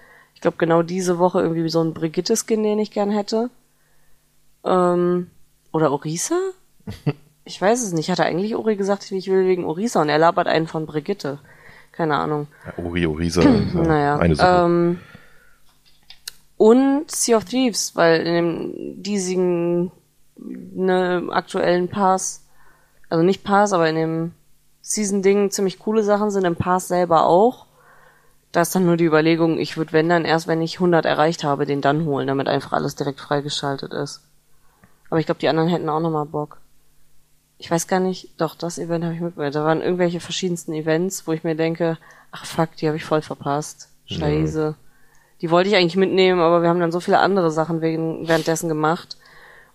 [0.45, 3.49] glaube, genau diese Woche irgendwie so ein Brigitte-Skin, den ich gern hätte.
[4.63, 5.31] Ähm,
[5.71, 6.36] oder Orisa?
[7.47, 8.10] Ich weiß es nicht.
[8.10, 11.38] Hatte eigentlich Uri gesagt, ich will wegen Orisa und er labert einen von Brigitte.
[11.91, 12.47] Keine Ahnung.
[12.65, 13.41] Ja, Ori, Orisa.
[13.43, 14.17] ja Naja.
[14.17, 14.65] Eine Sache.
[14.65, 14.99] Ähm,
[16.58, 19.91] und Sea of Thieves, weil in dem diesigen
[20.38, 22.47] ne, aktuellen Pass,
[23.10, 24.31] also nicht Pass, aber in dem
[24.81, 27.64] Season-Ding ziemlich coole Sachen sind, im Pass selber auch.
[28.55, 31.43] Da ist dann nur die Überlegung, ich würde wenn dann erst, wenn ich 100 erreicht
[31.43, 34.21] habe, den dann holen, damit einfach alles direkt freigeschaltet ist.
[35.09, 36.61] Aber ich glaube, die anderen hätten auch nochmal Bock.
[37.57, 39.53] Ich weiß gar nicht, doch, das Event habe ich mitgemacht.
[39.53, 41.97] Da waren irgendwelche verschiedensten Events, wo ich mir denke,
[42.31, 43.89] ach fuck, die habe ich voll verpasst.
[44.05, 44.75] Scheiße.
[45.41, 48.69] Die wollte ich eigentlich mitnehmen, aber wir haben dann so viele andere Sachen wegen, währenddessen
[48.69, 49.17] gemacht.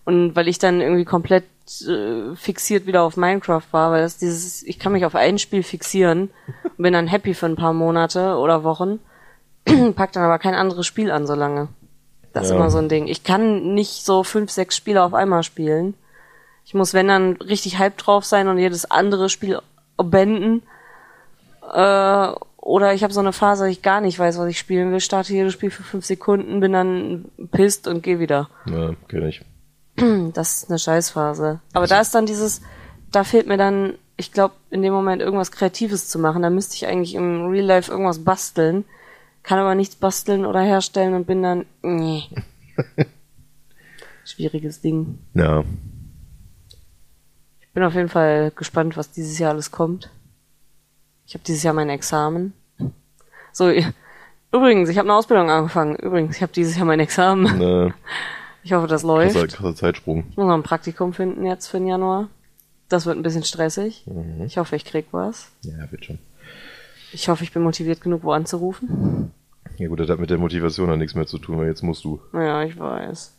[0.05, 1.43] Und weil ich dann irgendwie komplett
[1.87, 5.63] äh, fixiert wieder auf Minecraft war, weil das dieses, ich kann mich auf ein Spiel
[5.63, 6.29] fixieren
[6.63, 8.99] und bin dann happy für ein paar Monate oder Wochen,
[9.95, 11.69] pack dann aber kein anderes Spiel an so lange.
[12.33, 12.55] Das ist Ja.
[12.57, 13.07] immer so ein Ding.
[13.07, 15.93] Ich kann nicht so fünf, sechs Spiele auf einmal spielen.
[16.65, 19.59] Ich muss, wenn dann, richtig hype drauf sein und jedes andere Spiel
[19.97, 20.63] beenden.
[21.73, 24.91] Äh, oder ich habe so eine Phase, dass ich gar nicht weiß, was ich spielen
[24.91, 28.49] will, starte jedes Spiel für fünf Sekunden, bin dann pisst und gehe wieder.
[28.67, 29.41] Ja, kenn ich.
[30.33, 31.59] Das ist eine Scheißphase.
[31.73, 32.61] Aber da ist dann dieses,
[33.11, 36.41] da fehlt mir dann, ich glaube, in dem Moment irgendwas Kreatives zu machen.
[36.41, 38.85] Da müsste ich eigentlich im Real Life irgendwas basteln,
[39.43, 42.23] kann aber nichts basteln oder herstellen und bin dann, nee.
[44.25, 45.19] Schwieriges Ding.
[45.33, 45.63] Ja.
[47.59, 50.09] Ich bin auf jeden Fall gespannt, was dieses Jahr alles kommt.
[51.25, 52.53] Ich habe dieses Jahr mein Examen.
[53.53, 53.71] So,
[54.51, 55.95] übrigens, ich habe eine Ausbildung angefangen.
[55.95, 57.61] Übrigens, ich habe dieses Jahr mein Examen.
[57.61, 57.91] Äh,
[58.63, 59.33] Ich hoffe, das läuft.
[59.33, 60.25] krasser, krasser Zeitsprung.
[60.29, 62.29] Ich muss noch ein Praktikum finden jetzt für den Januar.
[62.89, 64.03] Das wird ein bisschen stressig.
[64.05, 64.43] Mhm.
[64.45, 65.49] Ich hoffe, ich krieg was.
[65.61, 66.19] Ja, wird schon.
[67.13, 69.31] Ich hoffe, ich bin motiviert genug, wo anzurufen.
[69.77, 72.03] Ja gut, das hat mit der Motivation dann nichts mehr zu tun, weil jetzt musst
[72.03, 72.19] du.
[72.33, 73.33] Ja, ich weiß.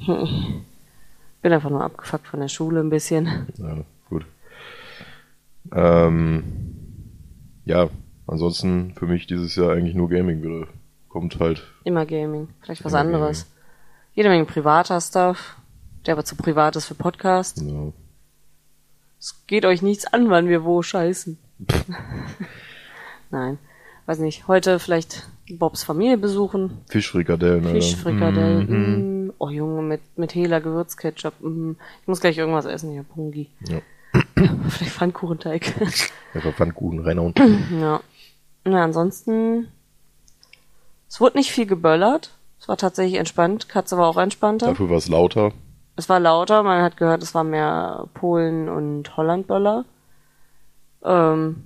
[0.00, 0.64] Hm.
[1.42, 3.46] Bin einfach nur abgefuckt von der Schule ein bisschen.
[3.56, 3.76] Ja,
[4.08, 4.24] gut.
[5.72, 6.42] Ähm,
[7.64, 7.88] ja,
[8.26, 10.66] ansonsten für mich dieses Jahr eigentlich nur Gaming wieder.
[11.16, 11.62] Kommt halt.
[11.84, 12.48] Immer Gaming.
[12.60, 13.46] Vielleicht was Immer anderes.
[14.12, 15.56] Jede Menge privater Stuff,
[16.04, 17.62] der aber zu privat ist für Podcast.
[17.62, 17.90] Ja.
[19.18, 21.38] Es geht euch nichts an, wann wir wo scheißen.
[23.30, 23.56] Nein.
[24.04, 24.46] Weiß nicht.
[24.46, 26.82] Heute vielleicht Bobs Familie besuchen.
[26.90, 27.64] Fischfrikadellen.
[27.64, 28.66] Fischfrikadellen.
[28.68, 29.26] Mhm.
[29.28, 29.32] Mm.
[29.38, 31.40] Oh Junge, mit, mit Hela Gewürzketchup.
[31.40, 31.76] Mm.
[32.02, 33.04] Ich muss gleich irgendwas essen hier.
[33.04, 33.48] Pungi.
[33.66, 33.80] Ja.
[34.68, 35.72] Vielleicht Pfannkuchenteig.
[36.34, 37.32] Einfach Pfannkuchen reinhauen.
[37.80, 38.02] ja.
[38.64, 39.68] Na, ansonsten.
[41.08, 42.30] Es wurde nicht viel geböllert.
[42.60, 43.68] Es war tatsächlich entspannt.
[43.68, 44.66] Katze war auch entspannter.
[44.68, 45.52] Dafür war es lauter.
[45.96, 49.86] Es war lauter, man hat gehört, es war mehr Polen und Hollandböller.
[51.02, 51.64] Ähm,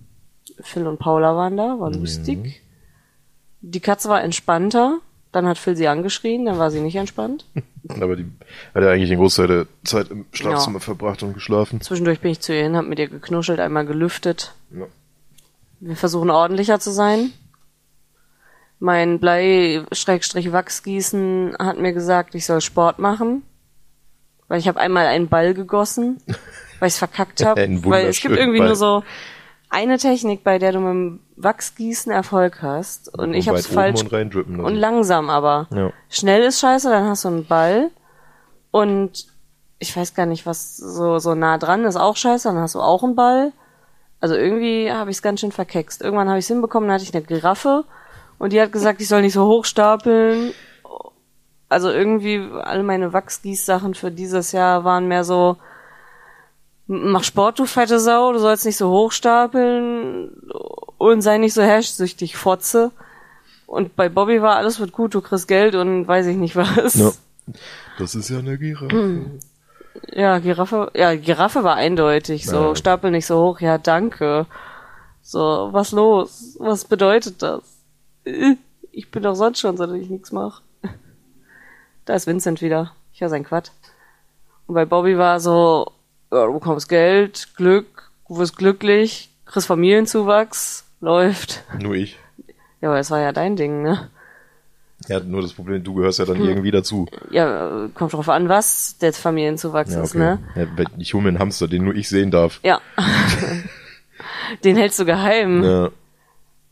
[0.61, 2.63] Phil und Paula waren da, war lustig.
[3.61, 4.99] Die Katze war entspannter,
[5.33, 7.45] dann hat Phil sie angeschrien, dann war sie nicht entspannt.
[8.01, 8.27] Aber die
[8.73, 11.81] hat ja eigentlich den Großteil der Zeit im Schlafzimmer verbracht und geschlafen.
[11.81, 14.55] Zwischendurch bin ich zu ihr hin, hab mit ihr geknuschelt, einmal gelüftet.
[14.71, 14.87] Ja.
[15.81, 17.33] Wir versuchen ordentlicher zu sein.
[18.81, 23.43] Mein Blei-Wachsgießen hat mir gesagt, ich soll Sport machen.
[24.49, 26.21] Weil ich habe einmal einen Ball gegossen,
[26.81, 27.61] weil ich es verkackt habe.
[27.85, 28.67] Weil es gibt irgendwie Ball.
[28.69, 29.05] nur so
[29.69, 33.17] eine Technik, bei der du mit dem Wachsgießen Erfolg hast.
[33.17, 34.61] Und ich habe es falsch und lassen.
[34.61, 35.69] und langsam aber.
[35.73, 35.93] Ja.
[36.09, 37.91] Schnell ist scheiße, dann hast du einen Ball.
[38.71, 39.27] Und
[39.79, 42.81] ich weiß gar nicht, was so, so nah dran ist, auch scheiße, dann hast du
[42.81, 43.53] auch einen Ball.
[44.21, 46.01] Also irgendwie habe ich es ganz schön verkext.
[46.03, 47.85] Irgendwann habe ich es hinbekommen, dann hatte ich eine Giraffe
[48.41, 50.53] und die hat gesagt, ich soll nicht so hoch stapeln.
[51.69, 55.57] Also irgendwie alle meine Wachsgießsachen für dieses Jahr waren mehr so,
[56.89, 60.33] mach Sport, du fette Sau, du sollst nicht so hoch stapeln
[60.99, 62.91] und sei nicht so hashsüchtig, Fotze.
[63.67, 66.95] Und bei Bobby war alles wird gut, du kriegst Geld und weiß ich nicht was.
[66.95, 67.13] Ja.
[67.99, 69.27] Das ist ja eine Giraffe.
[70.13, 72.47] Ja, Giraffe, ja, Giraffe war eindeutig.
[72.47, 72.77] So, Ja.
[72.77, 74.47] stapel nicht so hoch, ja, danke.
[75.21, 76.57] So, was los?
[76.61, 77.63] Was bedeutet das?
[78.25, 78.57] Äh,
[78.93, 80.63] Ich bin doch sonst schon, so dass ich nichts mache.
[82.05, 82.93] Da ist Vincent wieder.
[83.13, 83.71] Ich höre sein Quatsch.
[84.67, 85.93] Und bei Bobby war so,
[86.33, 91.63] ja, du bekommst Geld, Glück, du wirst glücklich, kriegst Familienzuwachs, läuft.
[91.81, 92.19] Nur ich.
[92.81, 94.11] Ja, aber das war ja dein Ding, ne?
[95.09, 96.35] Ja, nur das Problem, du gehörst ja Hm.
[96.35, 97.07] dann irgendwie dazu.
[97.31, 100.19] Ja, kommt drauf an, was der Familienzuwachs Ja, ist, okay.
[100.19, 100.39] ne?
[100.57, 100.67] Ja,
[100.99, 102.61] ich hole mir einen Hamster, den nur ich sehen darf.
[102.65, 102.81] Ja.
[104.65, 105.63] Den hältst du geheim.
[105.63, 105.91] Ja.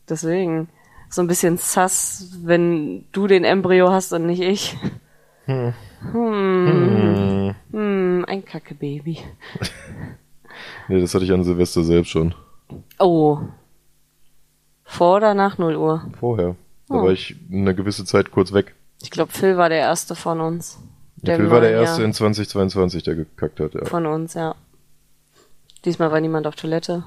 [0.09, 0.67] Deswegen.
[1.09, 4.77] So ein bisschen sass, wenn du den Embryo hast und nicht ich.
[5.45, 5.73] Hm.
[7.71, 9.19] Hm, ein Kacke-Baby.
[10.87, 12.33] Nee, das hatte ich an Silvester selbst schon.
[12.99, 13.39] Oh.
[14.83, 16.05] Vor oder nach 0 Uhr?
[16.19, 16.55] Vorher.
[16.87, 17.03] Da Oh.
[17.03, 18.73] war ich eine gewisse Zeit kurz weg.
[19.01, 20.79] Ich glaube, Phil war der erste von uns.
[21.17, 22.05] Der Phil war der erste Jahr.
[22.07, 23.85] in 2022, der gekackt hat, ja.
[23.85, 24.55] Von uns, ja.
[25.85, 27.03] Diesmal war niemand auf Toilette.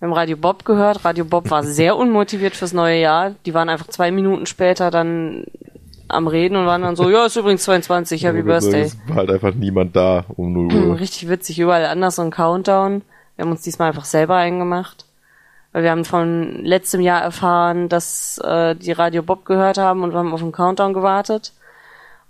[0.00, 1.04] Wir haben Radio Bob gehört.
[1.04, 3.34] Radio Bob war sehr unmotiviert fürs neue Jahr.
[3.44, 5.44] Die waren einfach zwei Minuten später dann
[6.08, 8.80] am Reden und waren dann so, ja, ist übrigens 22, Happy Birthday.
[8.82, 10.98] Es war halt einfach niemand da um 0 Hm, Uhr.
[11.00, 13.02] Richtig witzig, überall anders so ein Countdown.
[13.36, 15.04] Wir haben uns diesmal einfach selber eingemacht.
[15.72, 20.12] Weil wir haben von letztem Jahr erfahren, dass äh, die Radio Bob gehört haben und
[20.12, 21.52] wir haben auf den Countdown gewartet.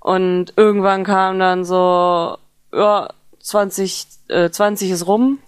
[0.01, 2.37] Und irgendwann kam dann so,
[2.75, 5.39] ja, 20, äh, 20 ist rum.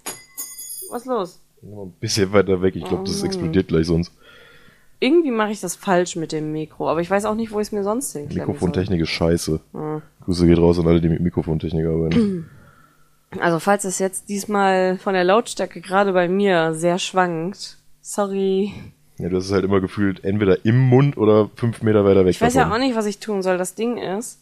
[0.91, 1.42] Was ist los?
[1.63, 4.13] Ein bisschen weiter weg, ich glaube, Oh das explodiert gleich sonst.
[4.99, 7.69] Irgendwie mache ich das falsch mit dem Mikro, aber ich weiß auch nicht, wo ich
[7.69, 8.27] es mir sonst soll.
[8.29, 9.61] Mikrofontechnik ist scheiße.
[9.73, 10.03] Hm.
[10.25, 12.49] Grüße geht raus an alle, die mit Mikrofontechnik arbeiten.
[13.41, 18.75] Also falls es jetzt diesmal von der Lautstärke gerade bei mir sehr schwankt, sorry.
[19.17, 22.33] ja, du hast es halt immer gefühlt entweder im Mund oder fünf Meter weiter weg
[22.33, 22.71] Ich weiß davon.
[22.71, 23.57] ja auch nicht, was ich tun soll.
[23.57, 24.39] Das Ding ist,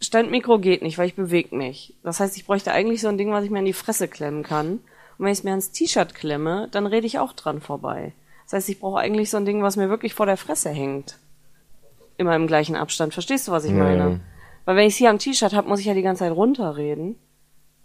[0.00, 1.94] Standmikro geht nicht, weil ich bewege mich.
[2.04, 4.44] Das heißt, ich bräuchte eigentlich so ein Ding, was ich mir an die Fresse klemmen
[4.44, 4.78] kann.
[5.18, 8.12] Und wenn ich es mir ans T-Shirt klemme, dann rede ich auch dran vorbei.
[8.44, 11.18] Das heißt, ich brauche eigentlich so ein Ding, was mir wirklich vor der Fresse hängt.
[12.16, 13.12] Immer im gleichen Abstand.
[13.12, 13.98] Verstehst du, was ich meine?
[13.98, 14.20] ja.
[14.64, 17.16] Weil wenn ich es hier am T-Shirt habe, muss ich ja die ganze Zeit runterreden.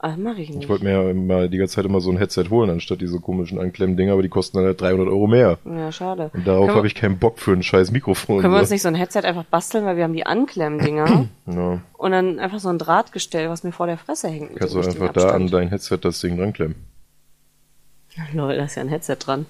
[0.04, 0.64] Aber mache ich nicht.
[0.64, 3.20] Ich wollte mir ja immer die ganze Zeit immer so ein Headset holen, anstatt diese
[3.20, 5.60] komischen Anklemmdinger, aber die kosten dann halt 300 Euro mehr.
[5.64, 6.32] ja, schade.
[6.34, 8.42] Und darauf habe ich keinen Bock für ein scheiß Mikrofon.
[8.42, 11.82] Können wir uns nicht so ein Headset einfach basteln, weil wir haben die Anklemmdinger ja.
[11.94, 14.56] und dann einfach so ein Drahtgestell, was mir vor der Fresse hängt.
[14.56, 16.76] Kannst du einfach da an dein Headset das Ding dranklemmen.
[18.34, 19.46] Lol, da ist ja ein Headset dran.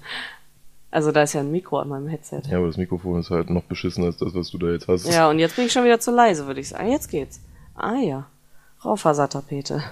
[0.90, 2.42] Also da ist ja ein Mikro an meinem Headset.
[2.50, 5.06] Ja, aber das Mikrofon ist halt noch beschissener als das, was du da jetzt hast.
[5.10, 6.90] Ja, und jetzt bin ich schon wieder zu leise, würde ich sagen.
[6.90, 7.40] Jetzt geht's.
[7.74, 8.26] Ah ja.
[8.84, 9.82] Raufasertapete.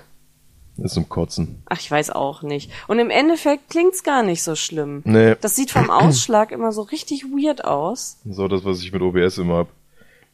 [0.77, 1.63] Ist zum Kotzen.
[1.67, 2.71] Ach, ich weiß auch nicht.
[2.87, 5.03] Und im Endeffekt klingt's gar nicht so schlimm.
[5.05, 8.19] Nee, Das sieht vom Ausschlag immer so richtig weird aus.
[8.39, 9.69] auch das, was ich mit OBS immer hab.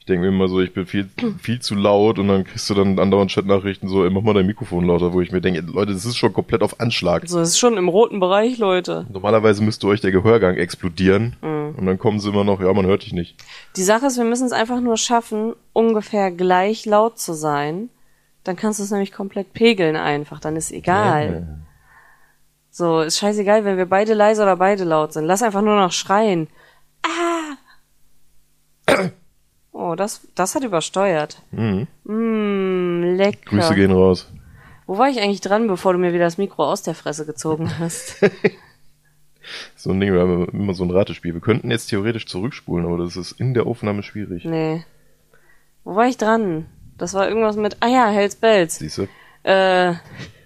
[0.07, 1.09] Ich denke mir immer so, ich bin viel,
[1.40, 4.47] viel zu laut und dann kriegst du dann andauernd Chatnachrichten so, ey, mach mal dein
[4.47, 7.23] Mikrofon lauter, wo ich mir denke, Leute, das ist schon komplett auf Anschlag.
[7.23, 9.05] Also es ist schon im roten Bereich, Leute.
[9.12, 11.75] Normalerweise müsste euch der Gehörgang explodieren Mhm.
[11.77, 13.35] und dann kommen sie immer noch, ja, man hört dich nicht.
[13.75, 17.88] Die Sache ist, wir müssen es einfach nur schaffen, ungefähr gleich laut zu sein.
[18.45, 20.38] Dann kannst du es nämlich komplett pegeln einfach.
[20.38, 21.64] Dann ist egal.
[22.71, 25.25] So, ist scheißegal, wenn wir beide leise oder beide laut sind.
[25.25, 26.47] Lass einfach nur noch schreien.
[27.03, 27.57] Ah!
[29.87, 31.42] Oh, das, das hat übersteuert.
[31.53, 31.87] Mhm.
[32.05, 33.51] Mm, lecker.
[33.51, 34.33] Grüße gehen raus.
[34.87, 37.79] Wo war ich eigentlich dran, bevor du mir wieder das Mikro aus der Fresse gezogen
[37.79, 38.16] hast?
[39.77, 41.33] So ein Ding, wir haben immer so ein Ratespiel.
[41.33, 44.44] Wir könnten jetzt theoretisch zurückspulen, aber das ist in der Aufnahme schwierig.
[44.44, 44.85] nee.
[45.85, 46.66] Wo war ich dran?
[46.99, 48.81] Das war irgendwas mit, ah ja, Hells Bells.
[48.81, 49.03] Siehst du?
[49.44, 49.94] Äh,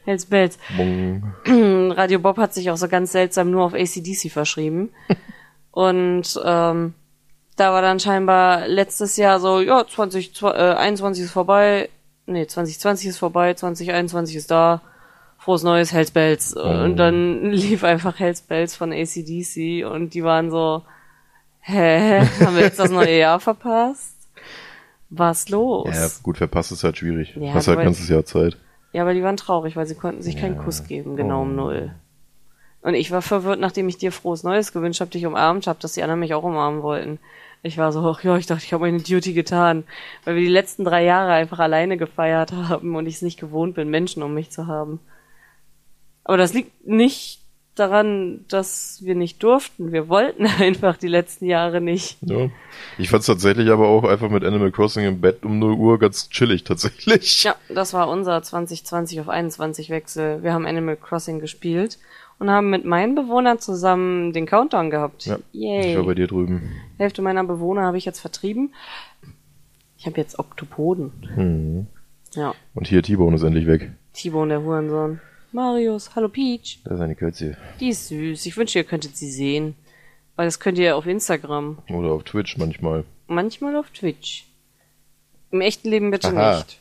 [0.05, 0.59] Hells Bells.
[0.77, 1.33] Bong.
[1.97, 4.91] Radio Bob hat sich auch so ganz seltsam nur auf ACDC verschrieben.
[5.71, 6.93] Und ähm,
[7.61, 11.89] da war dann scheinbar letztes Jahr so, ja, 2021 ist vorbei,
[12.27, 14.81] nee, 2020 ist vorbei, 2021 ist da,
[15.39, 16.55] frohes Neues, Hells Bells.
[16.55, 20.83] Und dann lief einfach Hells Bells von ACDC und die waren so,
[21.61, 22.21] Hä?
[22.41, 24.17] Haben wir jetzt das neue Jahr verpasst?
[25.11, 25.89] Was los?
[25.95, 27.35] Ja, gut, verpasst ist halt schwierig.
[27.37, 28.57] Ja, Hast halt aber- ganzes Jahr Zeit.
[28.93, 31.63] Ja, aber die waren traurig, weil sie konnten sich keinen Kuss geben, genau um Oh.
[31.63, 31.95] null.
[32.83, 35.93] Und ich war verwirrt, nachdem ich dir frohes Neues gewünscht habe, dich umarmt habe, dass
[35.93, 37.19] die anderen mich auch umarmen wollten.
[37.63, 39.85] Ich war so, ach ja, ich dachte, ich habe meine Duty getan,
[40.25, 43.75] weil wir die letzten drei Jahre einfach alleine gefeiert haben und ich es nicht gewohnt
[43.75, 45.01] bin, Menschen um mich zu haben.
[46.25, 47.41] Aber das liegt nicht
[47.75, 49.93] daran, dass wir nicht durften.
[49.93, 52.19] Wir wollten einfach die letzten Jahre nicht.
[52.23, 52.49] Ja.
[52.99, 56.29] Ich fand's tatsächlich aber auch einfach mit Animal Crossing im Bett um 0 Uhr ganz
[56.31, 57.45] chillig tatsächlich.
[57.45, 60.43] Ja, das war unser 2020 auf 21 Wechsel.
[60.43, 61.99] Wir haben Animal Crossing gespielt
[62.39, 65.27] und haben mit meinen Bewohnern zusammen den Countdown gehabt.
[65.27, 65.91] Ja, Yay.
[65.91, 66.71] Ich war bei dir drüben.
[67.01, 68.75] Hälfte meiner Bewohner habe ich jetzt vertrieben.
[69.97, 71.13] Ich habe jetzt Oktopoden.
[71.35, 71.87] Hm.
[72.35, 73.91] Ja, Und hier T-Bone ist endlich weg.
[74.13, 75.21] T-Bone, der Hurensohn.
[75.53, 76.81] Marius, hallo Peach.
[76.85, 77.57] Da ist eine Kölze.
[77.81, 78.47] Die ist süß.
[78.47, 79.75] Ich wünschte, ihr könntet sie sehen.
[80.37, 81.79] Weil das könnt ihr auf Instagram.
[81.91, 83.05] Oder auf Twitch manchmal.
[83.27, 84.47] Manchmal auf Twitch.
[85.51, 86.59] Im echten Leben bitte Aha.
[86.59, 86.79] nicht.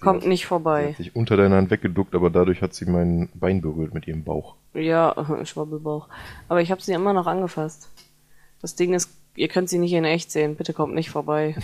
[0.00, 0.90] Kommt nicht Sie vorbei.
[0.90, 4.22] hat sich unter deiner Hand weggeduckt, aber dadurch hat sie mein Bein berührt mit ihrem
[4.22, 4.54] Bauch.
[4.72, 6.08] Ja, Schwabbelbauch.
[6.48, 7.88] Aber ich habe sie immer noch angefasst.
[8.62, 10.56] Das Ding ist, ihr könnt sie nicht in echt sehen.
[10.56, 11.54] Bitte kommt nicht vorbei.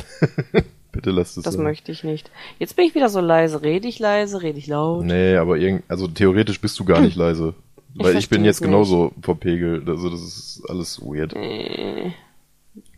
[0.92, 1.64] Bitte lasst es Das sein.
[1.64, 2.30] möchte ich nicht.
[2.58, 3.62] Jetzt bin ich wieder so leise.
[3.62, 5.04] Rede ich leise, rede ich laut.
[5.04, 7.54] Nee, aber irgend, also theoretisch bist du gar nicht leise.
[7.94, 9.88] Ich Weil ich, bin jetzt genauso verpegelt.
[9.88, 11.32] Also das ist alles weird.
[11.34, 12.10] Äh,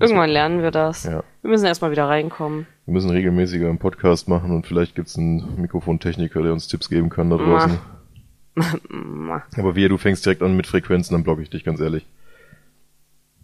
[0.01, 1.05] Irgendwann lernen wir das.
[1.05, 1.23] Ja.
[1.43, 2.67] Wir müssen erstmal wieder reinkommen.
[2.87, 7.11] Wir müssen regelmäßiger einen Podcast machen und vielleicht gibt's einen Mikrofontechniker, der uns Tipps geben
[7.11, 7.79] kann da draußen.
[9.59, 12.07] Aber wie du fängst direkt an mit Frequenzen, dann block ich dich, ganz ehrlich.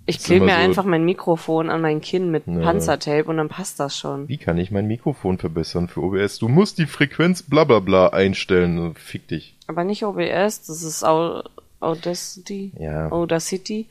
[0.06, 2.60] Ich klebe mir so- einfach mein Mikrofon an mein Kinn mit Ja.
[2.60, 4.28] Panzertape und dann passt das schon.
[4.28, 6.38] Wie kann ich mein Mikrofon verbessern für OBS?
[6.38, 8.94] Du musst die Frequenz bla bla bla einstellen.
[8.96, 9.54] Fick dich.
[9.68, 11.42] Aber nicht OBS, das ist Au
[11.80, 12.72] Audacity.
[12.78, 13.10] Ja.
[13.12, 13.86] Audacity.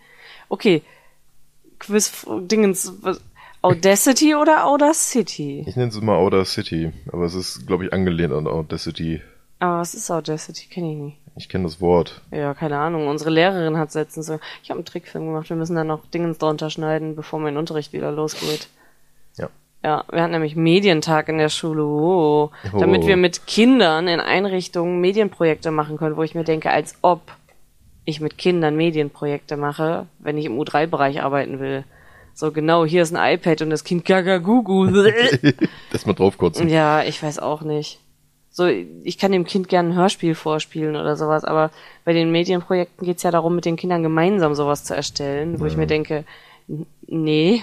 [0.50, 0.82] Okay.
[1.80, 2.94] Quiz Dingens.
[3.64, 5.64] Audacity oder Audacity?
[5.68, 9.22] Ich nenne es immer Audacity, aber es ist, glaube ich, angelehnt an Audacity.
[9.60, 10.68] Aber was ist Audacity?
[10.68, 11.18] Kenne ich nicht.
[11.42, 12.22] Ich kenne das Wort.
[12.30, 13.08] Ja, keine Ahnung.
[13.08, 16.38] Unsere Lehrerin hat letztens so, ich habe einen Trickfilm gemacht, wir müssen dann noch Dingens
[16.38, 18.68] drunter schneiden, bevor mein Unterricht wieder losgeht.
[19.38, 19.50] Ja.
[19.84, 23.08] Ja, wir hatten nämlich Medientag in der Schule, oh, damit Oh.
[23.08, 27.22] wir mit Kindern in Einrichtungen Medienprojekte machen können, wo ich mir denke, als ob
[28.06, 31.86] ich mit Kindern Medienprojekte mache, wenn ich im U3-Bereich arbeiten will.
[32.36, 34.86] So genau, hier ist ein iPad und das Kind gaga gugu.
[35.92, 36.70] Lass mal draufkotzen.
[36.70, 38.00] Ja, ich weiß auch nicht.
[38.54, 41.72] So, ich kann dem Kind gerne ein Hörspiel vorspielen oder sowas, aber
[42.04, 45.78] bei den Medienprojekten geht's ja darum, mit den Kindern gemeinsam sowas zu erstellen, wo ich
[45.78, 46.26] mir denke,
[46.68, 47.62] n- nee.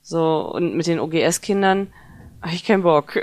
[0.00, 1.88] So, und mit den OGS-Kindern
[2.40, 3.16] habe ich keinen Bock.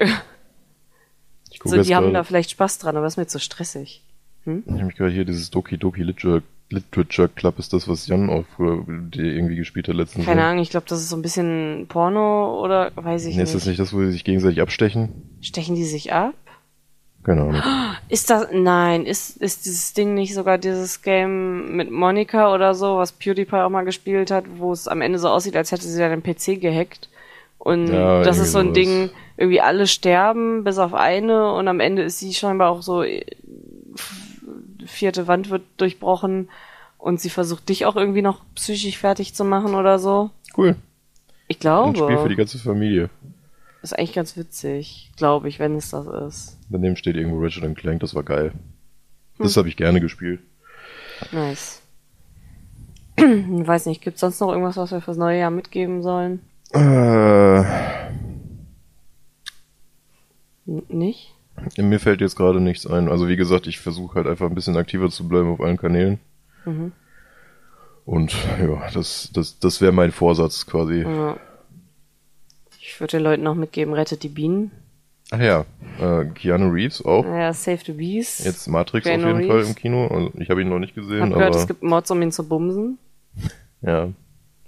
[1.51, 4.03] Ich So, die haben gerade- da vielleicht Spaß dran, aber ist mir zu stressig.
[4.45, 8.29] Ich habe mich gerade hier dieses Doki Doki Literature, Literature Club ist das, was Jan
[8.29, 10.25] auch früher irgendwie gespielt hat letztens.
[10.25, 10.47] Keine ne?
[10.47, 13.55] Ahnung, ich glaube, das ist so ein bisschen Porno oder weiß ich Nee, ist nicht.
[13.63, 15.09] das nicht das, wo sie sich gegenseitig abstechen?
[15.41, 16.35] Stechen die sich ab?
[17.23, 17.61] Ahnung.
[18.07, 22.97] Ist das, nein, ist, ist dieses Ding nicht sogar dieses Game mit Monika oder so,
[22.97, 25.99] was PewDiePie auch mal gespielt hat, wo es am Ende so aussieht, als hätte sie
[25.99, 27.09] dann den PC gehackt.
[27.57, 28.73] Und Ja, das ist so ein.
[28.73, 33.03] Ding, irgendwie alle sterben, bis auf eine, und am Ende ist sie scheinbar auch so,
[33.03, 33.25] äh,
[34.85, 36.49] vierte Wand wird durchbrochen,
[36.99, 40.29] und sie versucht dich auch irgendwie noch psychisch fertig zu machen oder so.
[40.55, 40.75] Cool.
[41.47, 41.97] Ich Ein glaube.
[41.97, 43.09] Spiel für die ganze Familie.
[43.81, 46.57] Ist eigentlich ganz witzig, glaube ich, wenn es das ist.
[46.69, 48.51] Daneben steht irgendwo Ratchet and Clank, das war geil.
[49.37, 49.43] Hm.
[49.43, 50.41] Das habe ich gerne gespielt.
[51.31, 51.81] Nice.
[53.17, 56.41] Weiß nicht, gibt's sonst noch irgendwas, was wir fürs neue Jahr mitgeben sollen?
[56.71, 57.59] Äh,
[60.67, 61.33] N nicht?
[61.77, 63.09] mir fällt jetzt gerade nichts ein.
[63.09, 66.19] Also wie gesagt, ich versuche halt einfach ein bisschen aktiver zu bleiben auf allen Kanälen.
[66.65, 66.93] Mhm.
[68.05, 71.01] Und ja, das, das, das wäre mein Vorsatz quasi.
[71.01, 71.37] Ja.
[72.99, 74.71] Ich würde den Leuten noch mitgeben, rettet die Bienen.
[75.31, 75.65] Ach ja,
[76.01, 77.23] äh, Keanu Reeves auch.
[77.23, 78.43] Ja, Save the Bees.
[78.43, 79.69] Jetzt Matrix Keanu auf jeden Fall Reeves.
[79.69, 80.07] im Kino.
[80.07, 82.33] Also ich habe ihn noch nicht gesehen, Hab gehört, aber es gibt Mods, um ihn
[82.33, 82.97] zu bumsen.
[83.81, 84.09] ja.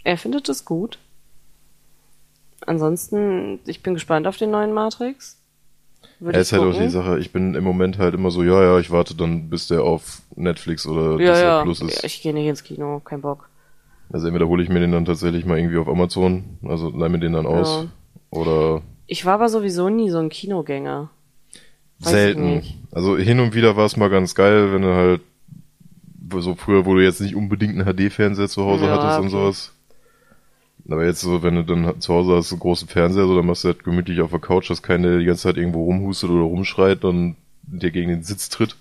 [0.05, 0.97] Er findet es gut.
[2.65, 5.37] Ansonsten, ich bin gespannt auf den neuen Matrix.
[6.21, 8.43] Würde Er ich ist halt auch die Sache, ich bin im Moment halt immer so,
[8.43, 11.63] ja, ja, ich warte dann, bis der auf Netflix oder Ja, Disney ja.
[11.63, 12.03] Plus ist.
[12.05, 13.49] Ich gehe nicht ins Kino, kein Bock.
[14.09, 17.19] Also entweder hole ich mir den dann tatsächlich mal irgendwie auf Amazon, also leih mir
[17.19, 17.83] den dann aus.
[17.83, 17.89] Ja.
[18.29, 21.09] Oder Ich war aber sowieso nie so ein Kinogänger.
[21.99, 22.63] Weiß selten.
[22.91, 25.21] Also hin und wieder war es mal ganz geil, wenn du halt
[26.39, 29.29] so früher, wo du jetzt nicht unbedingt einen HD-Fernseher zu Hause Ja, hattest und okay.
[29.31, 29.71] sowas.
[30.89, 33.63] Aber jetzt so, wenn du dann zu Hause hast, einen großen Fernseher, so, dann machst
[33.63, 37.03] du halt gemütlich auf der Couch, dass keiner die ganze Zeit irgendwo rumhustet oder rumschreit
[37.03, 38.75] und dir gegen den Sitz tritt.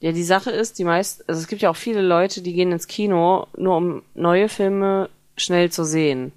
[0.00, 2.72] Ja, die Sache ist, die meisten, also es gibt ja auch viele Leute, die gehen
[2.72, 6.32] ins Kino, nur um neue Filme schnell zu sehen.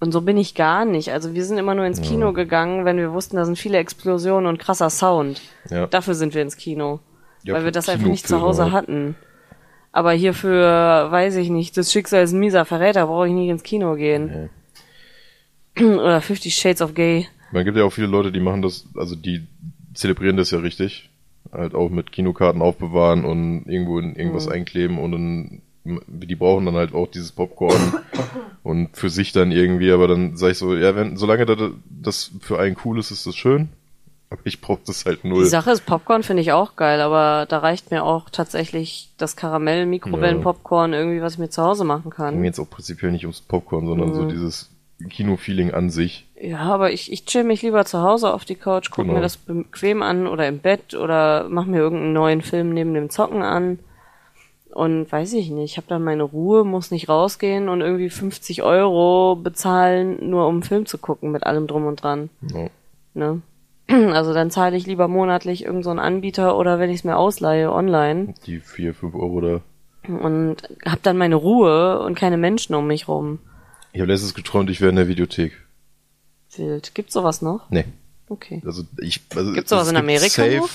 [0.00, 1.10] Und so bin ich gar nicht.
[1.12, 4.46] Also wir sind immer nur ins Kino gegangen, wenn wir wussten, da sind viele Explosionen
[4.46, 5.40] und krasser Sound.
[5.70, 5.86] Ja.
[5.88, 7.00] Dafür sind wir ins Kino.
[7.42, 9.16] Ja, weil wir das einfach nicht zu Hause hatten.
[9.90, 13.48] Aber hier für, weiß ich nicht, das Schicksal ist ein mieser Verräter, brauche ich nicht
[13.48, 14.50] ins Kino gehen.
[15.80, 17.26] Oder Fifty Shades of Gay.
[17.52, 19.46] Man gibt ja auch viele Leute, die machen das, also die
[19.94, 21.10] zelebrieren das ja richtig.
[21.50, 24.52] Halt auch mit Kinokarten aufbewahren und irgendwo in irgendwas Mhm.
[24.52, 25.62] einkleben und dann,
[26.06, 27.94] die brauchen dann halt auch dieses Popcorn
[28.68, 31.58] und für sich dann irgendwie, aber dann sag ich so, ja, wenn, solange das,
[31.88, 33.68] das für einen cool ist, ist das schön.
[34.30, 35.42] Aber ich brauch das halt null.
[35.42, 39.36] Die Sache ist, Popcorn finde ich auch geil, aber da reicht mir auch tatsächlich das
[39.36, 42.44] Karamell-Mikrowellen-Popcorn irgendwie, was ich mir zu Hause machen ging kann.
[42.44, 44.14] jetzt auch prinzipiell nicht ums Popcorn, sondern Mhm.
[44.14, 44.70] so dieses
[45.08, 46.26] Kino-Feeling an sich.
[46.40, 49.14] Ja, aber ich, ich chill mich lieber zu Hause auf die Couch, guck Genau.
[49.14, 53.08] mir das bequem an oder im Bett oder mach mir irgendeinen neuen Film neben dem
[53.08, 53.78] Zocken an.
[54.72, 58.62] Und weiß ich nicht, ich habe dann meine Ruhe, muss nicht rausgehen und irgendwie 50
[58.62, 62.30] Euro bezahlen, nur um einen Film zu gucken mit allem drum und dran.
[62.52, 62.68] Ja.
[63.14, 63.42] Ne?
[64.12, 67.16] Also dann zahle ich lieber monatlich irgendeinen so einen Anbieter oder wenn ich es mir
[67.16, 69.60] ausleihe online Die vier, fünf Euro da.
[70.06, 73.38] und hab dann meine Ruhe und keine Menschen um mich rum.
[73.92, 75.52] Ich habe letztens geträumt, ich wäre in der Videothek.
[76.56, 76.94] Wild.
[76.94, 77.70] Gibt's sowas noch?
[77.70, 77.84] Nee.
[78.28, 78.60] Okay.
[78.64, 80.68] Also ich, also Gibt's sowas es in Amerika safe, noch?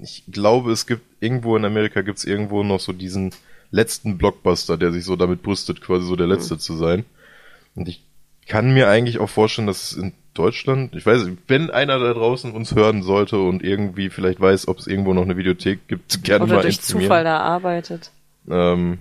[0.00, 3.32] Ich glaube, es gibt irgendwo in Amerika gibt's irgendwo noch so diesen
[3.70, 6.60] letzten Blockbuster, der sich so damit brüstet, quasi so der letzte Hm.
[6.60, 7.04] zu sein.
[7.74, 8.02] Und ich
[8.46, 12.52] kann mir eigentlich auch vorstellen, dass es in Deutschland, ich weiß, wenn einer da draußen
[12.52, 16.44] uns hören sollte und irgendwie vielleicht weiß, ob es irgendwo noch eine Videothek gibt, gerne
[16.44, 17.08] Oder mal durch informieren.
[17.08, 18.10] Zufall da arbeitet.
[18.48, 18.98] Ähm,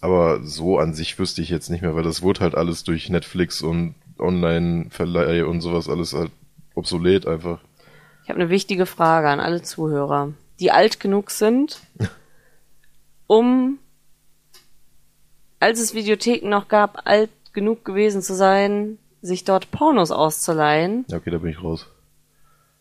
[0.00, 3.08] aber so an sich wüsste ich jetzt nicht mehr, weil das wurde halt alles durch
[3.08, 6.30] Netflix und Online-Verleih und sowas alles halt
[6.74, 7.60] obsolet einfach.
[8.24, 11.80] Ich habe eine wichtige Frage an alle Zuhörer, die alt genug sind,
[13.26, 13.78] um,
[15.60, 21.04] als es Videotheken noch gab, alt genug gewesen zu sein, sich dort Pornos auszuleihen.
[21.08, 21.86] Ja, okay, da bin ich raus.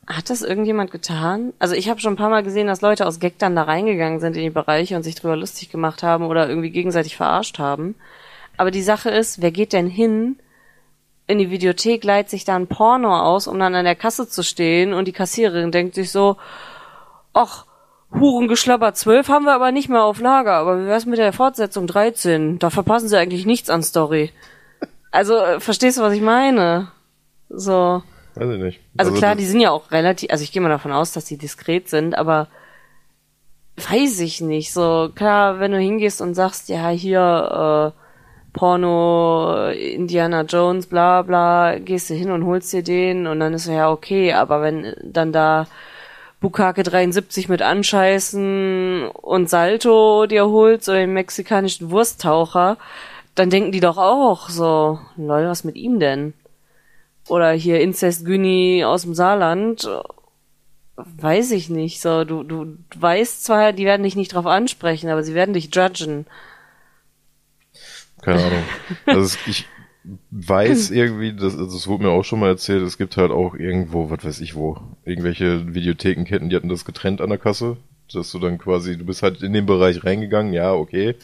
[0.08, 1.52] Hat das irgendjemand getan?
[1.60, 4.22] Also ich habe schon ein paar Mal gesehen, dass Leute aus Gag dann da reingegangen
[4.22, 7.96] sind in die Bereiche und sich drüber lustig gemacht haben oder irgendwie gegenseitig verarscht haben.
[8.56, 10.38] Aber die Sache ist, wer geht denn hin
[11.28, 14.44] in die Videothek, leiht sich da ein Porno aus, um dann an der Kasse zu
[14.44, 16.38] stehen und die Kassiererin denkt sich so,
[17.34, 17.66] ach,
[18.14, 21.88] Hurengeschlabber 12 haben wir aber nicht mehr auf Lager, aber wie wär's mit der Fortsetzung
[21.88, 22.60] 13?
[22.60, 24.32] Da verpassen sie eigentlich nichts an Story.
[25.12, 26.92] Also, äh, verstehst du, was ich meine?
[27.50, 28.04] So.
[28.36, 28.80] Weiß ich nicht.
[28.98, 31.26] Also, klar, das- die sind ja auch relativ, also ich gehe mal davon aus, dass
[31.26, 32.48] die diskret sind, aber
[33.78, 34.72] weiß ich nicht.
[34.74, 38.03] So, klar, wenn du hingehst und sagst, ja, hier, äh,
[38.54, 43.68] Porno, Indiana Jones, bla bla, gehst du hin und holst dir den und dann ist
[43.68, 45.68] er ja okay, aber wenn dann da
[46.40, 52.78] Bukake 73 mit Anscheißen und Salto dir holst oder den mexikanischen Wursttaucher,
[53.36, 56.34] dann denken die doch auch so, lol, was mit ihm denn?
[57.30, 59.90] Oder hier Incest Günni aus dem Saarland,
[60.96, 62.02] weiß ich nicht.
[62.02, 65.74] So, du, du weißt zwar, die werden dich nicht drauf ansprechen, aber sie werden dich
[65.74, 66.26] judgen.
[68.24, 68.64] Keine Ahnung.
[69.06, 69.66] Also ich
[70.32, 73.56] weiß irgendwie, das, also das wurde mir auch schon mal erzählt, es gibt halt auch
[73.56, 77.78] irgendwo, was weiß ich wo, irgendwelche Videothekenketten, die hatten das getrennt an der Kasse,
[78.12, 81.16] dass du dann quasi, du bist halt in den Bereich reingegangen, ja, okay.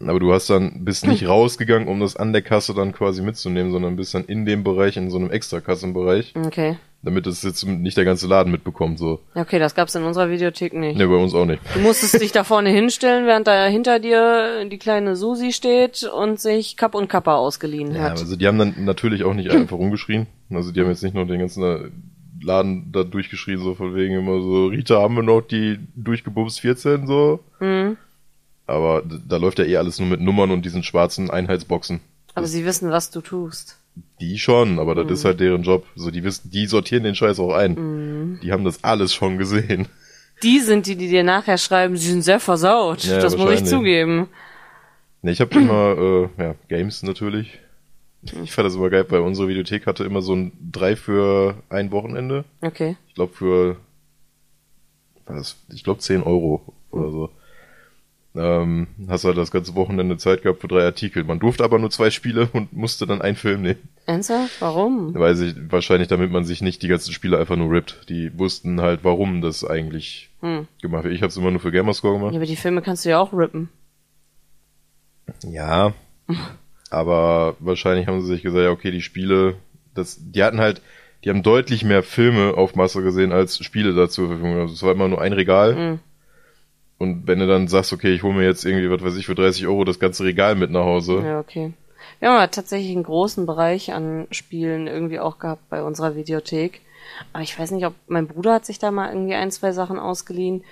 [0.00, 3.72] Aber du hast dann, bist nicht rausgegangen, um das an der Kasse dann quasi mitzunehmen,
[3.72, 6.76] sondern bist dann in dem Bereich, in so einem Extrakassenbereich, Okay.
[7.06, 9.20] Damit es jetzt nicht der ganze Laden mitbekommt, so.
[9.34, 10.98] Okay, das gab's in unserer Videothek nicht.
[10.98, 11.62] Ne, bei uns auch nicht.
[11.74, 16.38] Du musstest dich da vorne hinstellen, während da hinter dir die kleine Susi steht und
[16.40, 18.10] sich Kapp und Kappa ausgeliehen Ja, hat.
[18.20, 20.26] also die haben dann natürlich auch nicht einfach rumgeschrien.
[20.50, 24.42] Also die haben jetzt nicht nur den ganzen Laden da durchgeschrien, so von wegen immer
[24.42, 27.40] so, Rita, haben wir noch die durchgebumst 14, so.
[27.60, 27.96] Mhm.
[28.66, 32.00] Aber da läuft ja eh alles nur mit Nummern und diesen schwarzen Einheitsboxen.
[32.34, 33.78] Aber sie wissen, was du tust.
[34.20, 35.28] Die schon, aber das ist Mhm.
[35.28, 35.86] halt deren Job.
[35.94, 38.38] So, die wissen, die sortieren den Scheiß auch ein.
[38.42, 39.88] Die haben das alles schon gesehen.
[40.42, 43.04] Die sind die, die dir nachher schreiben, sie sind sehr versaut.
[43.04, 44.28] Ja, das muss ich zugeben.
[45.22, 47.58] Ne, ich habe immer, äh, ja, Games natürlich.
[48.42, 51.90] Ich fand das immer geil, weil unsere Videothek hatte immer so ein drei für ein
[51.92, 52.44] Wochenende.
[52.60, 52.96] Okay.
[53.08, 53.76] ich glaube für
[55.26, 57.30] war das, ich glaube 10 Euro oder so.
[58.36, 61.24] Ähm, hast halt das ganze Wochenende Zeit gehabt für drei Artikel.
[61.24, 63.88] Man durfte aber nur zwei Spiele und musste dann einen Film nehmen.
[64.06, 64.60] Ernsthaft?
[64.60, 65.14] Warum?
[65.14, 68.08] Weiß ich, wahrscheinlich damit man sich nicht die ganzen Spiele einfach nur rippt.
[68.08, 70.68] Die wussten halt, warum das eigentlich Hm.
[70.82, 71.14] gemacht wird.
[71.14, 72.36] Ich habe es immer nur für Gamerscore Ja, gemacht.
[72.36, 73.68] aber die Filme kannst du ja auch rippen.
[75.44, 75.92] Ja.
[76.90, 79.54] aber wahrscheinlich haben sie sich gesagt, ja, okay, die Spiele,
[79.94, 80.82] das, die hatten halt,
[81.24, 84.28] die haben deutlich mehr Filme auf Masse gesehen als Spiele dazu.
[84.30, 85.74] Also es war immer nur ein Regal.
[85.74, 85.98] Mhm.
[86.98, 89.34] Und wenn du dann sagst, okay, ich hole mir jetzt irgendwie, was weiß ich, für
[89.34, 91.22] 30 Euro das ganze Regal mit nach Hause.
[91.24, 91.72] Ja, okay.
[92.18, 96.80] Wir haben aber tatsächlich einen großen Bereich an Spielen irgendwie auch gehabt bei unserer Videothek.
[97.32, 99.98] Aber ich weiß nicht, ob mein Bruder hat sich da mal irgendwie ein, zwei Sachen
[99.98, 100.64] ausgeliehen.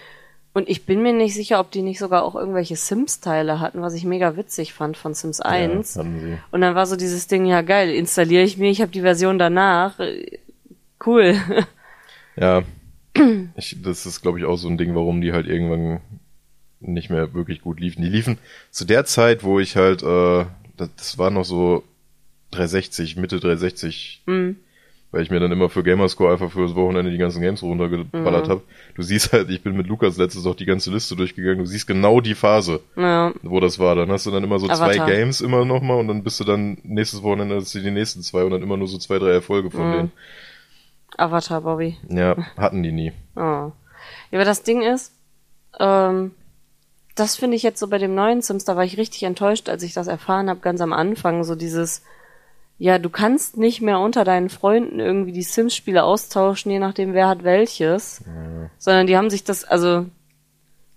[0.55, 3.95] Und ich bin mir nicht sicher, ob die nicht sogar auch irgendwelche Sims-Teile hatten, was
[3.95, 5.95] ich mega witzig fand von Sims 1.
[5.95, 6.39] Ja, hatten sie.
[6.53, 9.39] Und dann war so dieses Ding, ja geil, installiere ich mir, ich habe die Version
[9.39, 9.99] danach.
[11.05, 11.37] Cool.
[12.37, 12.65] Ja,
[13.57, 16.01] ich, das ist, glaube ich, auch so ein Ding, warum die halt irgendwann
[16.81, 18.03] nicht mehr wirklich gut liefen.
[18.03, 18.39] Die liefen
[18.71, 20.45] zu der Zeit, wo ich halt, äh,
[20.77, 21.83] das, das war noch so
[22.51, 24.57] 360, Mitte 360, Mhm.
[25.11, 28.49] weil ich mir dann immer für Gamerscore einfach für das Wochenende die ganzen Games runtergeballert
[28.49, 28.51] Mhm.
[28.53, 28.63] hab.
[28.97, 31.87] Du siehst halt, ich bin mit Lukas letztes auch die ganze Liste durchgegangen, du siehst
[31.87, 33.95] genau die Phase, Ja, wo das war.
[33.95, 35.07] Dann hast du dann immer so zwei Avatar.
[35.07, 38.45] Games immer nochmal und dann bist du dann nächstes Wochenende hast du die nächsten zwei
[38.45, 39.93] und dann immer nur so zwei, drei Erfolge von Mhm.
[39.93, 40.13] denen.
[41.19, 41.97] Avatar Bobby.
[42.09, 43.13] Ja, hatten die nie.
[43.37, 43.41] Oh.
[43.41, 43.73] Ja,
[44.33, 45.13] aber das Ding ist,
[45.79, 46.33] ähm,
[47.15, 49.83] das finde ich jetzt so bei dem neuen Sims, da war ich richtig enttäuscht, als
[49.83, 52.03] ich das erfahren habe, ganz am Anfang, so dieses,
[52.79, 57.29] ja, du kannst nicht mehr unter deinen Freunden irgendwie die Sims-Spiele austauschen, je nachdem, wer
[57.29, 58.23] hat welches,
[58.79, 60.07] sondern die haben sich das, also,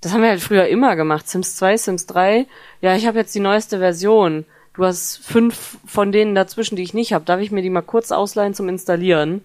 [0.01, 2.47] das haben wir halt früher immer gemacht, Sims 2, Sims 3,
[2.81, 6.95] ja, ich habe jetzt die neueste Version, du hast fünf von denen dazwischen, die ich
[6.95, 9.41] nicht habe, darf ich mir die mal kurz ausleihen zum Installieren?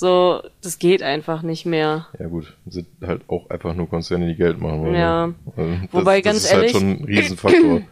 [0.00, 2.06] So, das geht einfach nicht mehr.
[2.20, 4.94] Ja gut, sind halt auch einfach nur Konzerne, die Geld machen wollen.
[4.94, 5.26] Ja.
[5.26, 5.34] ne?
[5.56, 7.80] Also das, Wobei, das ganz ist ehrlich- halt schon ein Riesenfaktor.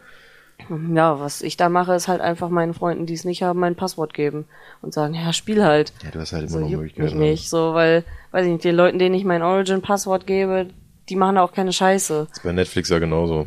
[0.93, 3.75] Ja, was ich da mache, ist halt einfach meinen Freunden, die es nicht haben, mein
[3.75, 4.45] Passwort geben
[4.81, 5.93] und sagen, ja, spiel halt.
[6.03, 7.19] ja, du hast halt immer So noch juckt mich Möglichkeiten.
[7.19, 10.67] nicht, so, weil, weiß ich nicht, den Leuten, denen ich mein Origin-Passwort gebe,
[11.09, 12.25] die machen da auch keine Scheiße.
[12.29, 13.45] Das ist bei Netflix ja genauso.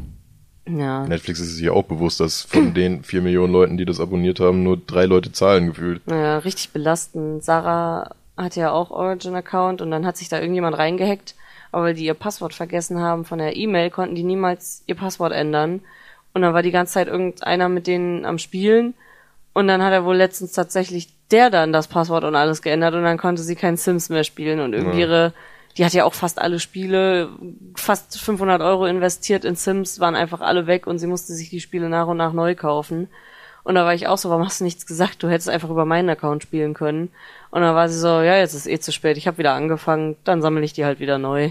[0.68, 1.04] Ja.
[1.06, 4.38] Netflix ist sich ja auch bewusst, dass von den vier Millionen Leuten, die das abonniert
[4.38, 6.06] haben, nur drei Leute zahlen gefühlt.
[6.06, 7.42] Naja, richtig belastend.
[7.42, 8.12] Sarah
[8.44, 11.34] hatte ja auch Origin-Account und dann hat sich da irgendjemand reingehackt,
[11.72, 15.32] aber weil die ihr Passwort vergessen haben von der E-Mail, konnten die niemals ihr Passwort
[15.32, 15.80] ändern.
[16.32, 18.94] Und dann war die ganze Zeit irgendeiner mit denen am Spielen
[19.52, 23.04] und dann hat er wohl letztens tatsächlich der dann das Passwort und alles geändert und
[23.04, 25.06] dann konnte sie kein Sims mehr spielen und irgendwie Ja.
[25.06, 25.32] ihre,
[25.76, 27.30] die hat ja auch fast alle Spiele,
[27.76, 31.60] fast 500 Euro investiert in Sims, waren einfach alle weg und sie musste sich die
[31.60, 33.08] Spiele nach und nach neu kaufen.
[33.62, 35.22] Und da war ich auch so, warum hast du nichts gesagt?
[35.22, 37.10] Du hättest einfach über meinen Account spielen können.
[37.50, 40.16] Und dann war sie so, ja, jetzt ist eh zu spät, ich habe wieder angefangen,
[40.24, 41.50] dann sammle ich die halt wieder neu.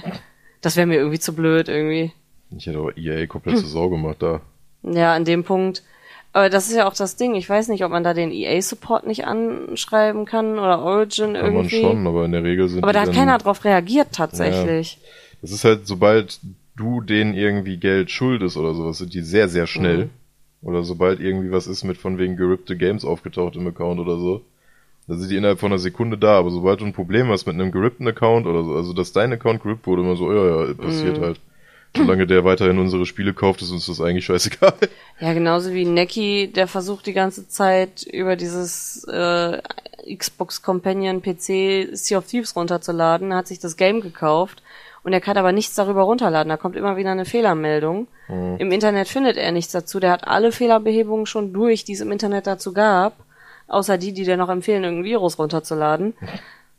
[0.61, 2.11] Das wäre mir irgendwie zu blöd irgendwie.
[2.57, 4.41] Ich hätte aber EA komplett zur Sau gemacht da.
[4.83, 5.83] Ja, an dem Punkt.
[6.31, 7.35] Aber das ist ja auch das Ding.
[7.35, 11.53] Ich weiß nicht, ob man da den EA-Support nicht anschreiben kann oder Origin Kann man
[11.53, 11.81] irgendwie.
[11.81, 14.99] schon, aber in der Regel sind Aber da hat keiner drauf reagiert tatsächlich.
[15.41, 16.39] Das ist halt, sobald
[16.75, 20.05] du denen irgendwie Geld schuldest oder sowas, sind die sehr, sehr schnell.
[20.05, 20.09] Mhm.
[20.61, 24.41] Oder sobald irgendwie was ist mit von wegen gerippte Games aufgetaucht im Account oder so,
[25.07, 26.37] dann sind die innerhalb von einer Sekunde da.
[26.37, 29.33] Aber sobald du ein Problem hast mit einem gerippten Account oder so, also dass dein
[29.33, 31.21] Account gerippt wurde, immer so, ja, ja, passiert Mhm.
[31.21, 31.39] halt.
[31.95, 34.73] Solange der weiterhin unsere Spiele kauft, ist uns das eigentlich scheißegal.
[35.21, 39.61] Ja, genauso wie Neki, der versucht die ganze Zeit über dieses äh,
[40.15, 44.63] Xbox Companion PC Sea of Thieves runterzuladen, hat sich das Game gekauft
[45.09, 46.49] und er kann aber nichts darüber runterladen.
[46.49, 48.07] Da kommt immer wieder eine Fehlermeldung.
[48.59, 49.99] Im Internet findet er nichts dazu.
[49.99, 53.13] Der hat alle Fehlerbehebungen schon durch, die es im Internet dazu gab,
[53.67, 56.13] außer die, die dir noch empfehlen, irgendein Virus runterzuladen.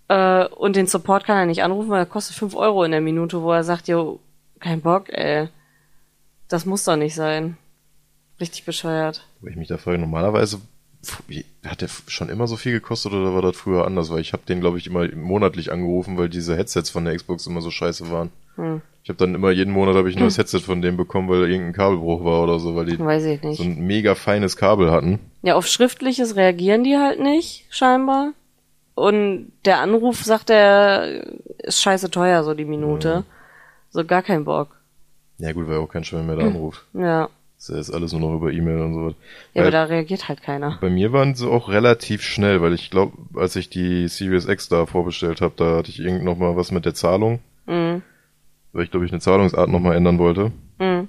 [0.08, 3.00] Äh, und den Support kann er nicht anrufen, weil er kostet 5 Euro in der
[3.00, 4.18] Minute, wo er sagt, jo,
[4.58, 5.48] kein Bock, ey.
[6.48, 7.56] Das muss doch nicht sein.
[8.40, 9.24] Richtig bescheuert.
[9.40, 10.60] Wo ich mich da frage, normalerweise
[11.66, 14.10] hat der schon immer so viel gekostet oder war das früher anders?
[14.10, 17.46] Weil ich habe den, glaube ich, immer monatlich angerufen, weil diese Headsets von der Xbox
[17.46, 18.30] immer so scheiße waren.
[18.56, 18.82] Hm.
[19.02, 21.50] Ich habe dann immer jeden Monat habe ich ein neues Headset von dem bekommen, weil
[21.50, 23.56] irgendein Kabelbruch war oder so, weil die Weiß ich nicht.
[23.56, 25.20] so ein mega feines Kabel hatten.
[25.42, 28.32] Ja, auf Schriftliches reagieren die halt nicht, scheinbar.
[28.94, 31.24] Und der Anruf, sagt er,
[31.58, 33.24] ist scheiße teuer, so die Minute.
[33.88, 34.76] So gar kein Bock.
[35.38, 36.84] Ja gut, weil auch kein Schwein mehr da anruft.
[36.92, 37.30] Ja.
[37.60, 39.08] Das ist jetzt alles nur noch über E-Mail und so.
[39.10, 39.14] Ja,
[39.54, 40.78] Weil aber da reagiert halt keiner.
[40.80, 44.70] bei mir waren sie auch relativ schnell, weil ich glaube, als ich die Series X
[44.70, 48.00] da vorbestellt habe, da hatte ich irgend noch mal was mit der Zahlung, Mhm.
[48.72, 50.52] weil ich glaube ich eine Zahlungsart noch mal ändern wollte.
[50.78, 51.08] Mhm.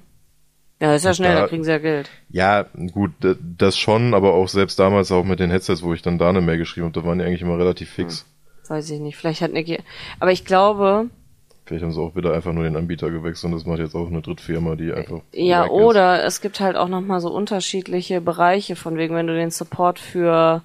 [0.82, 2.10] Ja, ist ja schnell, da- da kriegen sie ja Geld.
[2.30, 6.18] Ja, gut, das schon, aber auch selbst damals auch mit den Headsets, wo ich dann
[6.18, 8.26] da eine Mail geschrieben habe, da waren die eigentlich immer relativ fix.
[8.68, 9.16] Weiß ich nicht.
[9.16, 9.80] Vielleicht hat Nicky.
[10.20, 11.10] Aber ich glaube,
[11.72, 14.08] Vielleicht haben sie auch wieder einfach nur den Anbieter gewechselt und das macht jetzt auch
[14.08, 15.22] eine Drittfirma, die einfach.
[15.32, 15.72] ja, weg ist.
[15.72, 20.00] oder es gibt halt auch nochmal so unterschiedliche Bereiche, von wegen, wenn du den Support
[20.00, 20.64] für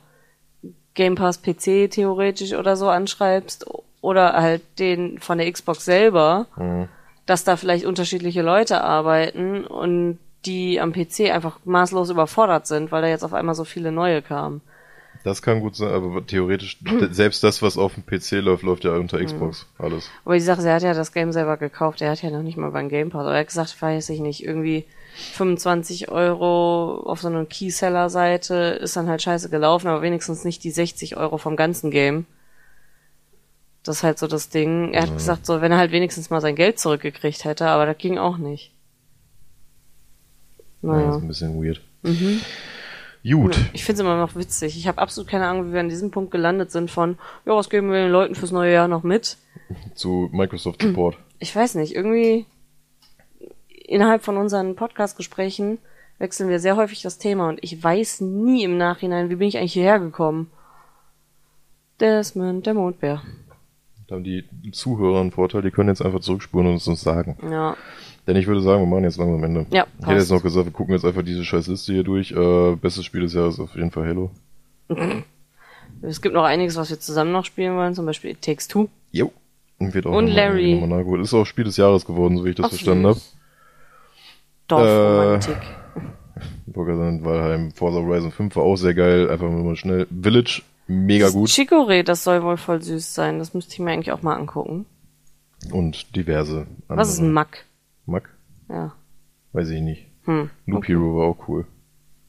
[0.94, 3.66] Game Pass PC theoretisch oder so anschreibst,
[4.00, 6.88] oder halt den von der Xbox selber, Mhm.
[7.24, 13.02] dass da vielleicht unterschiedliche Leute arbeiten und die am PC einfach maßlos überfordert sind, weil
[13.02, 14.60] da jetzt auf einmal so viele neue kamen.
[15.26, 16.78] Das kann gut sein, aber theoretisch,
[17.10, 19.66] selbst das, was auf dem PC läuft, läuft ja unter Xbox.
[19.76, 20.08] Alles.
[20.24, 22.44] Aber die Sache, ist, er hat ja das Game selber gekauft, er hat ja noch
[22.44, 23.22] nicht mal beim Game Pass.
[23.22, 24.84] Aber er hat gesagt, weiß ich nicht, irgendwie
[25.32, 30.70] 25 Euro auf so einer Keyseller-Seite ist dann halt scheiße gelaufen, aber wenigstens nicht die
[30.70, 32.26] 60 Euro vom ganzen Game.
[33.82, 34.92] Das ist halt so das Ding.
[34.92, 37.98] Er hat gesagt, so, wenn er halt wenigstens mal sein Geld zurückgekriegt hätte, aber das
[37.98, 38.70] ging auch nicht.
[40.82, 41.16] Ja, das ist Naja.
[41.16, 41.80] ein bisschen weird.
[42.04, 42.40] Mhm.
[43.30, 43.56] Gut.
[43.72, 44.76] Ich finde es immer noch witzig.
[44.76, 47.70] Ich habe absolut keine Ahnung, wie wir an diesem Punkt gelandet sind von, ja, was
[47.70, 49.36] geben wir den Leuten fürs neue Jahr noch mit?
[49.94, 51.16] Zu Microsoft Support.
[51.38, 52.46] ich weiß nicht, irgendwie
[53.68, 55.78] innerhalb von unseren Podcast-Gesprächen
[56.18, 59.58] wechseln wir sehr häufig das Thema und ich weiß nie im Nachhinein, wie bin ich
[59.58, 60.50] eigentlich hierher gekommen.
[62.00, 63.22] Desmond, der Mondbär.
[64.06, 67.36] Da haben die Zuhörer einen Vorteil, die können jetzt einfach zurückspulen und es uns sagen.
[67.50, 67.76] Ja,
[68.26, 69.66] Denn ich würde sagen, wir machen jetzt langsam am Ende.
[69.70, 72.32] Ja, Ich hätte jetzt noch gesagt, wir gucken jetzt einfach diese scheiß Liste hier durch.
[72.32, 74.30] Äh, bestes Spiel des Jahres auf jeden Fall Halo.
[76.02, 78.88] es gibt noch einiges, was wir zusammen noch spielen wollen, zum Beispiel It Takes Two.
[79.12, 79.32] Jo.
[79.78, 80.74] Und, wird auch Und Larry.
[80.80, 81.22] nachgeholt.
[81.22, 83.20] Ist auch Spiel des Jahres geworden, so wie ich das Ach, verstanden habe.
[84.68, 85.56] Dorfromantik.
[86.66, 89.30] Burger Valheim, Forza Horizon 5 war auch sehr geil.
[89.30, 90.06] Einfach nur mal schnell.
[90.10, 91.48] Village, mega gut.
[91.50, 93.38] Chicorée, das soll wohl voll süß sein.
[93.38, 94.86] Das müsste ich mir eigentlich auch mal angucken.
[95.70, 96.98] Und diverse andere.
[96.98, 97.65] Was ist ein Mack?
[98.06, 98.30] Mack?
[98.68, 98.92] Ja.
[99.52, 100.06] Weiß ich nicht.
[100.24, 100.50] Hm.
[100.66, 101.66] Loop Hero war auch cool.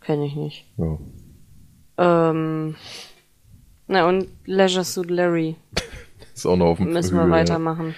[0.02, 0.66] Kenne ich nicht.
[0.78, 2.30] Ja.
[2.30, 2.76] Ähm.
[3.88, 5.56] Na und Leisure Suit Larry.
[6.34, 7.42] Ist auch noch auf dem Müssen wir Hügel, ja.
[7.42, 7.96] weitermachen.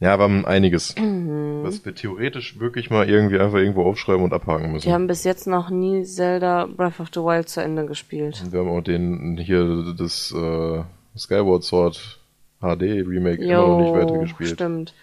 [0.00, 0.96] Ja, wir haben einiges.
[0.98, 1.60] Mhm.
[1.62, 4.86] Was wir theoretisch wirklich mal irgendwie einfach irgendwo aufschreiben und abhaken müssen.
[4.86, 8.42] Wir haben bis jetzt noch nie Zelda Breath of the Wild zu Ende gespielt.
[8.44, 10.82] Und wir haben auch den hier das äh,
[11.16, 12.18] Skyward Sword
[12.60, 14.50] HD Remake immer noch nicht weitergespielt.
[14.50, 14.94] stimmt.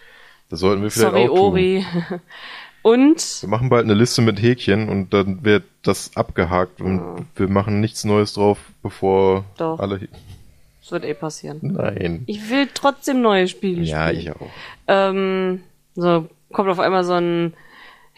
[0.50, 1.39] Das sollten wir vielleicht Sorry, auch tun.
[1.39, 1.86] Ori.
[2.82, 7.50] Und Wir machen bald eine Liste mit Häkchen und dann wird das abgehakt und wir
[7.50, 9.80] machen nichts Neues drauf, bevor Doch.
[9.80, 10.08] alle.
[10.82, 11.60] es wird eh passieren.
[11.62, 12.24] Nein.
[12.26, 14.22] Ich will trotzdem neue Spiele Ja, spielen.
[14.22, 14.50] ich auch.
[14.88, 15.62] Ähm,
[15.95, 17.54] so kommt auf einmal so ein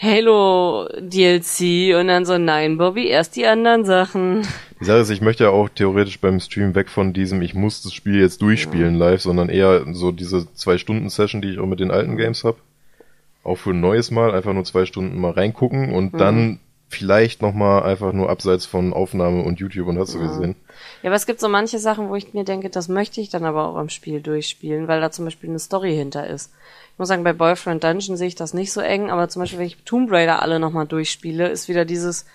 [0.01, 4.47] Halo DLC und dann so, nein, Bobby, erst die anderen Sachen.
[4.79, 7.83] Die Sache ist, ich möchte ja auch theoretisch beim Stream weg von diesem, ich muss
[7.83, 11.67] das Spiel jetzt durchspielen live, sondern eher so diese zwei Stunden Session, die ich auch
[11.67, 12.57] mit den alten Games hab.
[13.43, 16.59] Auch für ein neues Mal, einfach nur zwei Stunden mal reingucken und dann
[16.91, 20.55] vielleicht nochmal einfach nur abseits von Aufnahme und YouTube und hast du gesehen.
[21.01, 23.45] Ja, aber es gibt so manche Sachen, wo ich mir denke, das möchte ich dann
[23.45, 26.51] aber auch am Spiel durchspielen, weil da zum Beispiel eine Story hinter ist.
[26.93, 29.59] Ich muss sagen, bei Boyfriend Dungeon sehe ich das nicht so eng, aber zum Beispiel,
[29.59, 32.25] wenn ich Tomb Raider alle nochmal durchspiele, ist wieder dieses,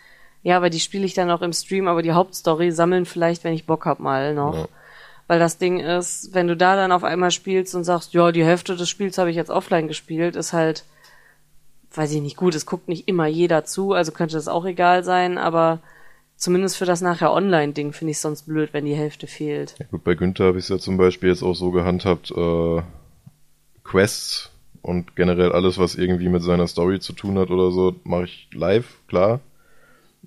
[0.43, 3.55] ja, aber die spiele ich dann auch im Stream, aber die Hauptstory sammeln vielleicht, wenn
[3.55, 4.55] ich Bock hab mal noch.
[4.55, 4.69] Ja.
[5.29, 8.45] Weil das Ding ist, wenn du da dann auf einmal spielst und sagst, ja, die
[8.45, 10.85] Hälfte des Spiels habe ich jetzt offline gespielt, ist halt,
[11.97, 15.05] weiß ich nicht, gut, es guckt nicht immer jeder zu, also könnte das auch egal
[15.05, 15.81] sein, aber
[16.37, 19.75] zumindest für das nachher Online-Ding finde ich sonst blöd, wenn die Hälfte fehlt.
[19.79, 22.83] Ja, gut, bei Günther habe ich es ja zum Beispiel jetzt auch so gehandhabt, äh,
[23.85, 24.51] Quests
[24.83, 28.49] und generell alles, was irgendwie mit seiner Story zu tun hat oder so, mache ich
[28.53, 29.41] live, klar.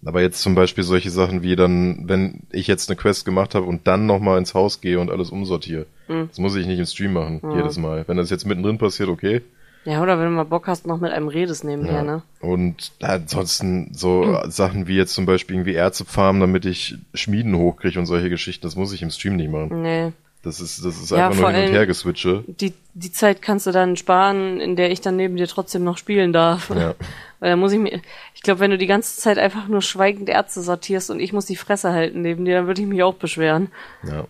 [0.05, 3.65] Aber jetzt zum Beispiel solche Sachen wie dann, wenn ich jetzt eine Quest gemacht habe
[3.65, 5.87] und dann nochmal ins Haus gehe und alles umsortiere.
[6.07, 8.05] Das muss ich nicht im Stream machen, jedes Mal.
[8.07, 9.41] Wenn das jetzt mittendrin passiert, okay.
[9.89, 12.03] Ja, oder wenn du mal Bock hast, noch mit einem redest nebenher, Ja.
[12.03, 12.21] ne?
[12.41, 17.97] Und ansonsten so Sachen wie jetzt zum Beispiel irgendwie Erze farmen, damit ich Schmieden hochkriege
[17.97, 19.81] und solche Geschichten, das muss ich im Stream nicht machen.
[19.81, 20.11] Nee.
[20.43, 22.43] Das ist, das ist Ja, einfach nur hin und her geswitche.
[22.47, 25.97] Die, die Zeit kannst du dann sparen, in der ich dann neben dir trotzdem noch
[25.97, 26.69] spielen darf.
[26.69, 26.93] Ja.
[27.39, 27.99] Weil da muss ich mir,
[28.35, 31.45] ich glaube, wenn du die ganze Zeit einfach nur schweigend Ärzte sortierst und ich muss
[31.45, 33.69] die Fresse halten neben dir, dann würde ich mich auch beschweren.
[34.03, 34.25] Ja.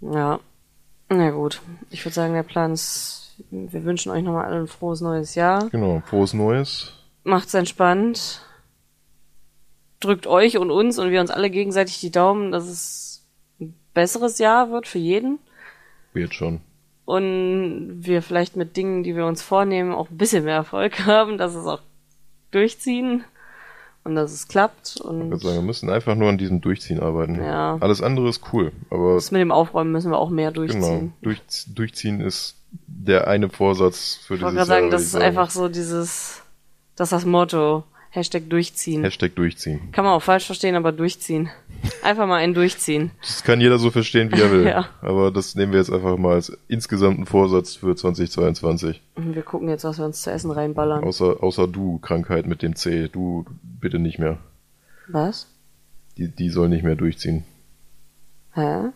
[0.00, 0.40] Ja.
[1.08, 1.60] Na gut.
[1.90, 5.68] Ich würde sagen, der Plan ist, wir wünschen euch nochmal allen ein frohes neues Jahr.
[5.70, 6.92] Genau, frohes Neues.
[7.24, 8.42] Macht's entspannt.
[10.00, 13.24] Drückt euch und uns und wir uns alle gegenseitig die Daumen, dass es
[13.60, 15.38] ein besseres Jahr wird für jeden.
[16.12, 16.60] Wird schon.
[17.06, 21.38] Und wir vielleicht mit Dingen, die wir uns vornehmen, auch ein bisschen mehr Erfolg haben,
[21.38, 21.80] dass es auch
[22.50, 23.24] durchziehen
[24.04, 24.96] und dass es klappt.
[24.96, 27.36] Ich Und würde sagen, wir müssen einfach nur an diesem Durchziehen arbeiten.
[27.36, 27.78] Ja.
[27.80, 31.12] Alles andere ist cool, aber das mit dem Aufräumen müssen wir auch mehr genau, durchziehen.
[31.22, 31.40] durch,
[31.74, 32.56] durchziehen ist
[32.86, 34.90] der eine Vorsatz für Ich dieses wollte gerade sagen, Jahr.
[34.92, 35.24] das ist ich sagen.
[35.24, 36.42] einfach so dieses,
[36.96, 37.84] das ist das Motto.
[38.10, 39.02] Hashtag durchziehen.
[39.02, 39.90] Hashtag durchziehen.
[39.90, 41.50] Kann man auch falsch verstehen, aber durchziehen.
[42.04, 43.10] Einfach mal ein Durchziehen.
[43.20, 44.64] Das kann jeder so verstehen, wie er will.
[44.68, 44.88] Ja.
[45.02, 49.02] Aber das nehmen wir jetzt einfach mal als insgesamten Vorsatz für 2022.
[49.16, 51.02] Und wir gucken jetzt, was wir uns zu essen reinballern.
[51.02, 53.08] Außer, außer du, Krankheit mit dem C.
[53.08, 53.44] Du
[53.80, 54.38] bitte nicht mehr.
[55.08, 55.48] Was?
[56.16, 57.44] Die, die soll nicht mehr durchziehen.
[58.52, 58.90] Hä?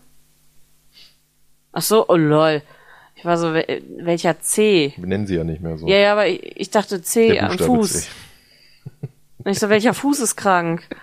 [1.72, 2.62] Ach so, oh lol.
[3.18, 4.92] Ich war so, wel- welcher C?
[4.96, 5.88] Wir nennen sie ja nicht mehr so.
[5.88, 7.92] Ja, ja, aber ich, ich dachte C am Fuß.
[8.02, 8.08] C.
[9.44, 10.84] Und ich so, welcher Fuß ist krank?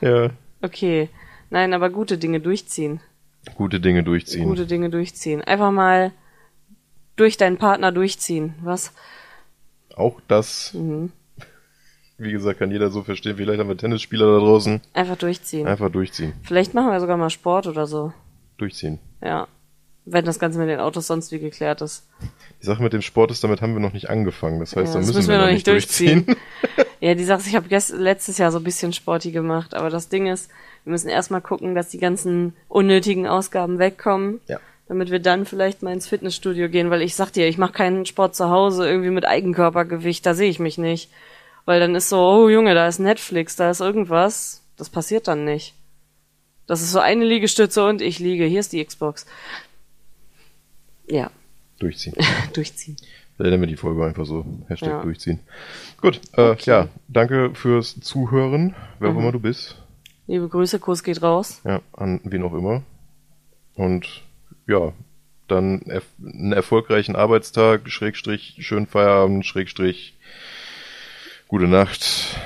[0.00, 0.30] Ja.
[0.62, 1.10] Okay.
[1.50, 3.00] Nein, aber gute Dinge durchziehen.
[3.56, 4.44] Gute Dinge durchziehen.
[4.48, 5.42] Gute Dinge durchziehen.
[5.42, 6.12] Einfach mal
[7.16, 8.54] durch deinen Partner durchziehen.
[8.62, 8.92] Was?
[9.94, 11.12] Auch das, Mhm.
[12.16, 13.36] wie gesagt, kann jeder so verstehen.
[13.36, 14.80] Vielleicht haben wir Tennisspieler da draußen.
[14.94, 15.66] Einfach durchziehen.
[15.66, 16.32] Einfach durchziehen.
[16.44, 18.14] Vielleicht machen wir sogar mal Sport oder so.
[18.56, 19.00] Durchziehen.
[19.22, 19.48] Ja.
[20.04, 22.06] Wenn das Ganze mit den Autos sonst wie geklärt ist.
[22.60, 24.58] Die Sache mit dem Sport ist, damit haben wir noch nicht angefangen.
[24.58, 26.26] Das heißt, Ja, da müssen, müssen wir, noch nicht durchziehen.
[27.00, 30.08] Ja, die Sache ist, ich habe letztes Jahr so ein bisschen Sporty gemacht, aber das
[30.08, 30.48] Ding ist,
[30.84, 34.60] wir müssen erstmal gucken, dass die ganzen unnötigen Ausgaben wegkommen, Ja.
[34.86, 38.06] damit wir dann vielleicht mal ins Fitnessstudio gehen, weil ich sag dir, ich mache keinen
[38.06, 41.10] Sport zu Hause irgendwie mit Eigenkörpergewicht, da sehe ich mich nicht.
[41.64, 45.44] Weil dann ist so, oh Junge, da ist Netflix, da ist irgendwas, das passiert dann
[45.44, 45.74] nicht.
[46.68, 49.26] Das ist so eine Liegestütze und ich liege, hier ist die Xbox.
[51.08, 51.30] Ja,
[51.78, 52.14] durchziehen.
[52.54, 52.96] durchziehen.
[53.38, 54.44] Nennen wir die Folge einfach so.
[54.68, 55.02] Hashtag Ja.
[55.02, 55.40] durchziehen.
[56.00, 59.16] Gut, äh, ja, danke fürs Zuhören, wer Mhm.
[59.16, 59.82] auch immer du bist.
[60.28, 61.60] Liebe Grüße, Kuss geht raus.
[61.64, 62.82] Ja, an wen auch immer.
[63.74, 64.22] Und
[64.68, 64.92] ja,
[65.48, 70.16] dann erf einen erfolgreichen Arbeitstag, Schrägstrich, schönen Feierabend, Schrägstrich,
[71.48, 72.36] gute Nacht.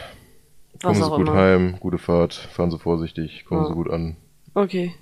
[0.82, 1.34] Kommen Sie gut immer.
[1.34, 3.68] heim, gute Fahrt, fahren Sie vorsichtig, kommen Ja.
[3.68, 4.16] Sie gut an.
[4.54, 4.94] Okay.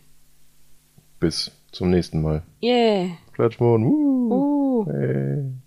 [1.21, 2.43] Bis zum nächsten Mal.
[2.63, 3.09] Yeah.
[3.33, 4.87] Klatschmon, wuh, Uh.
[4.91, 5.64] hey.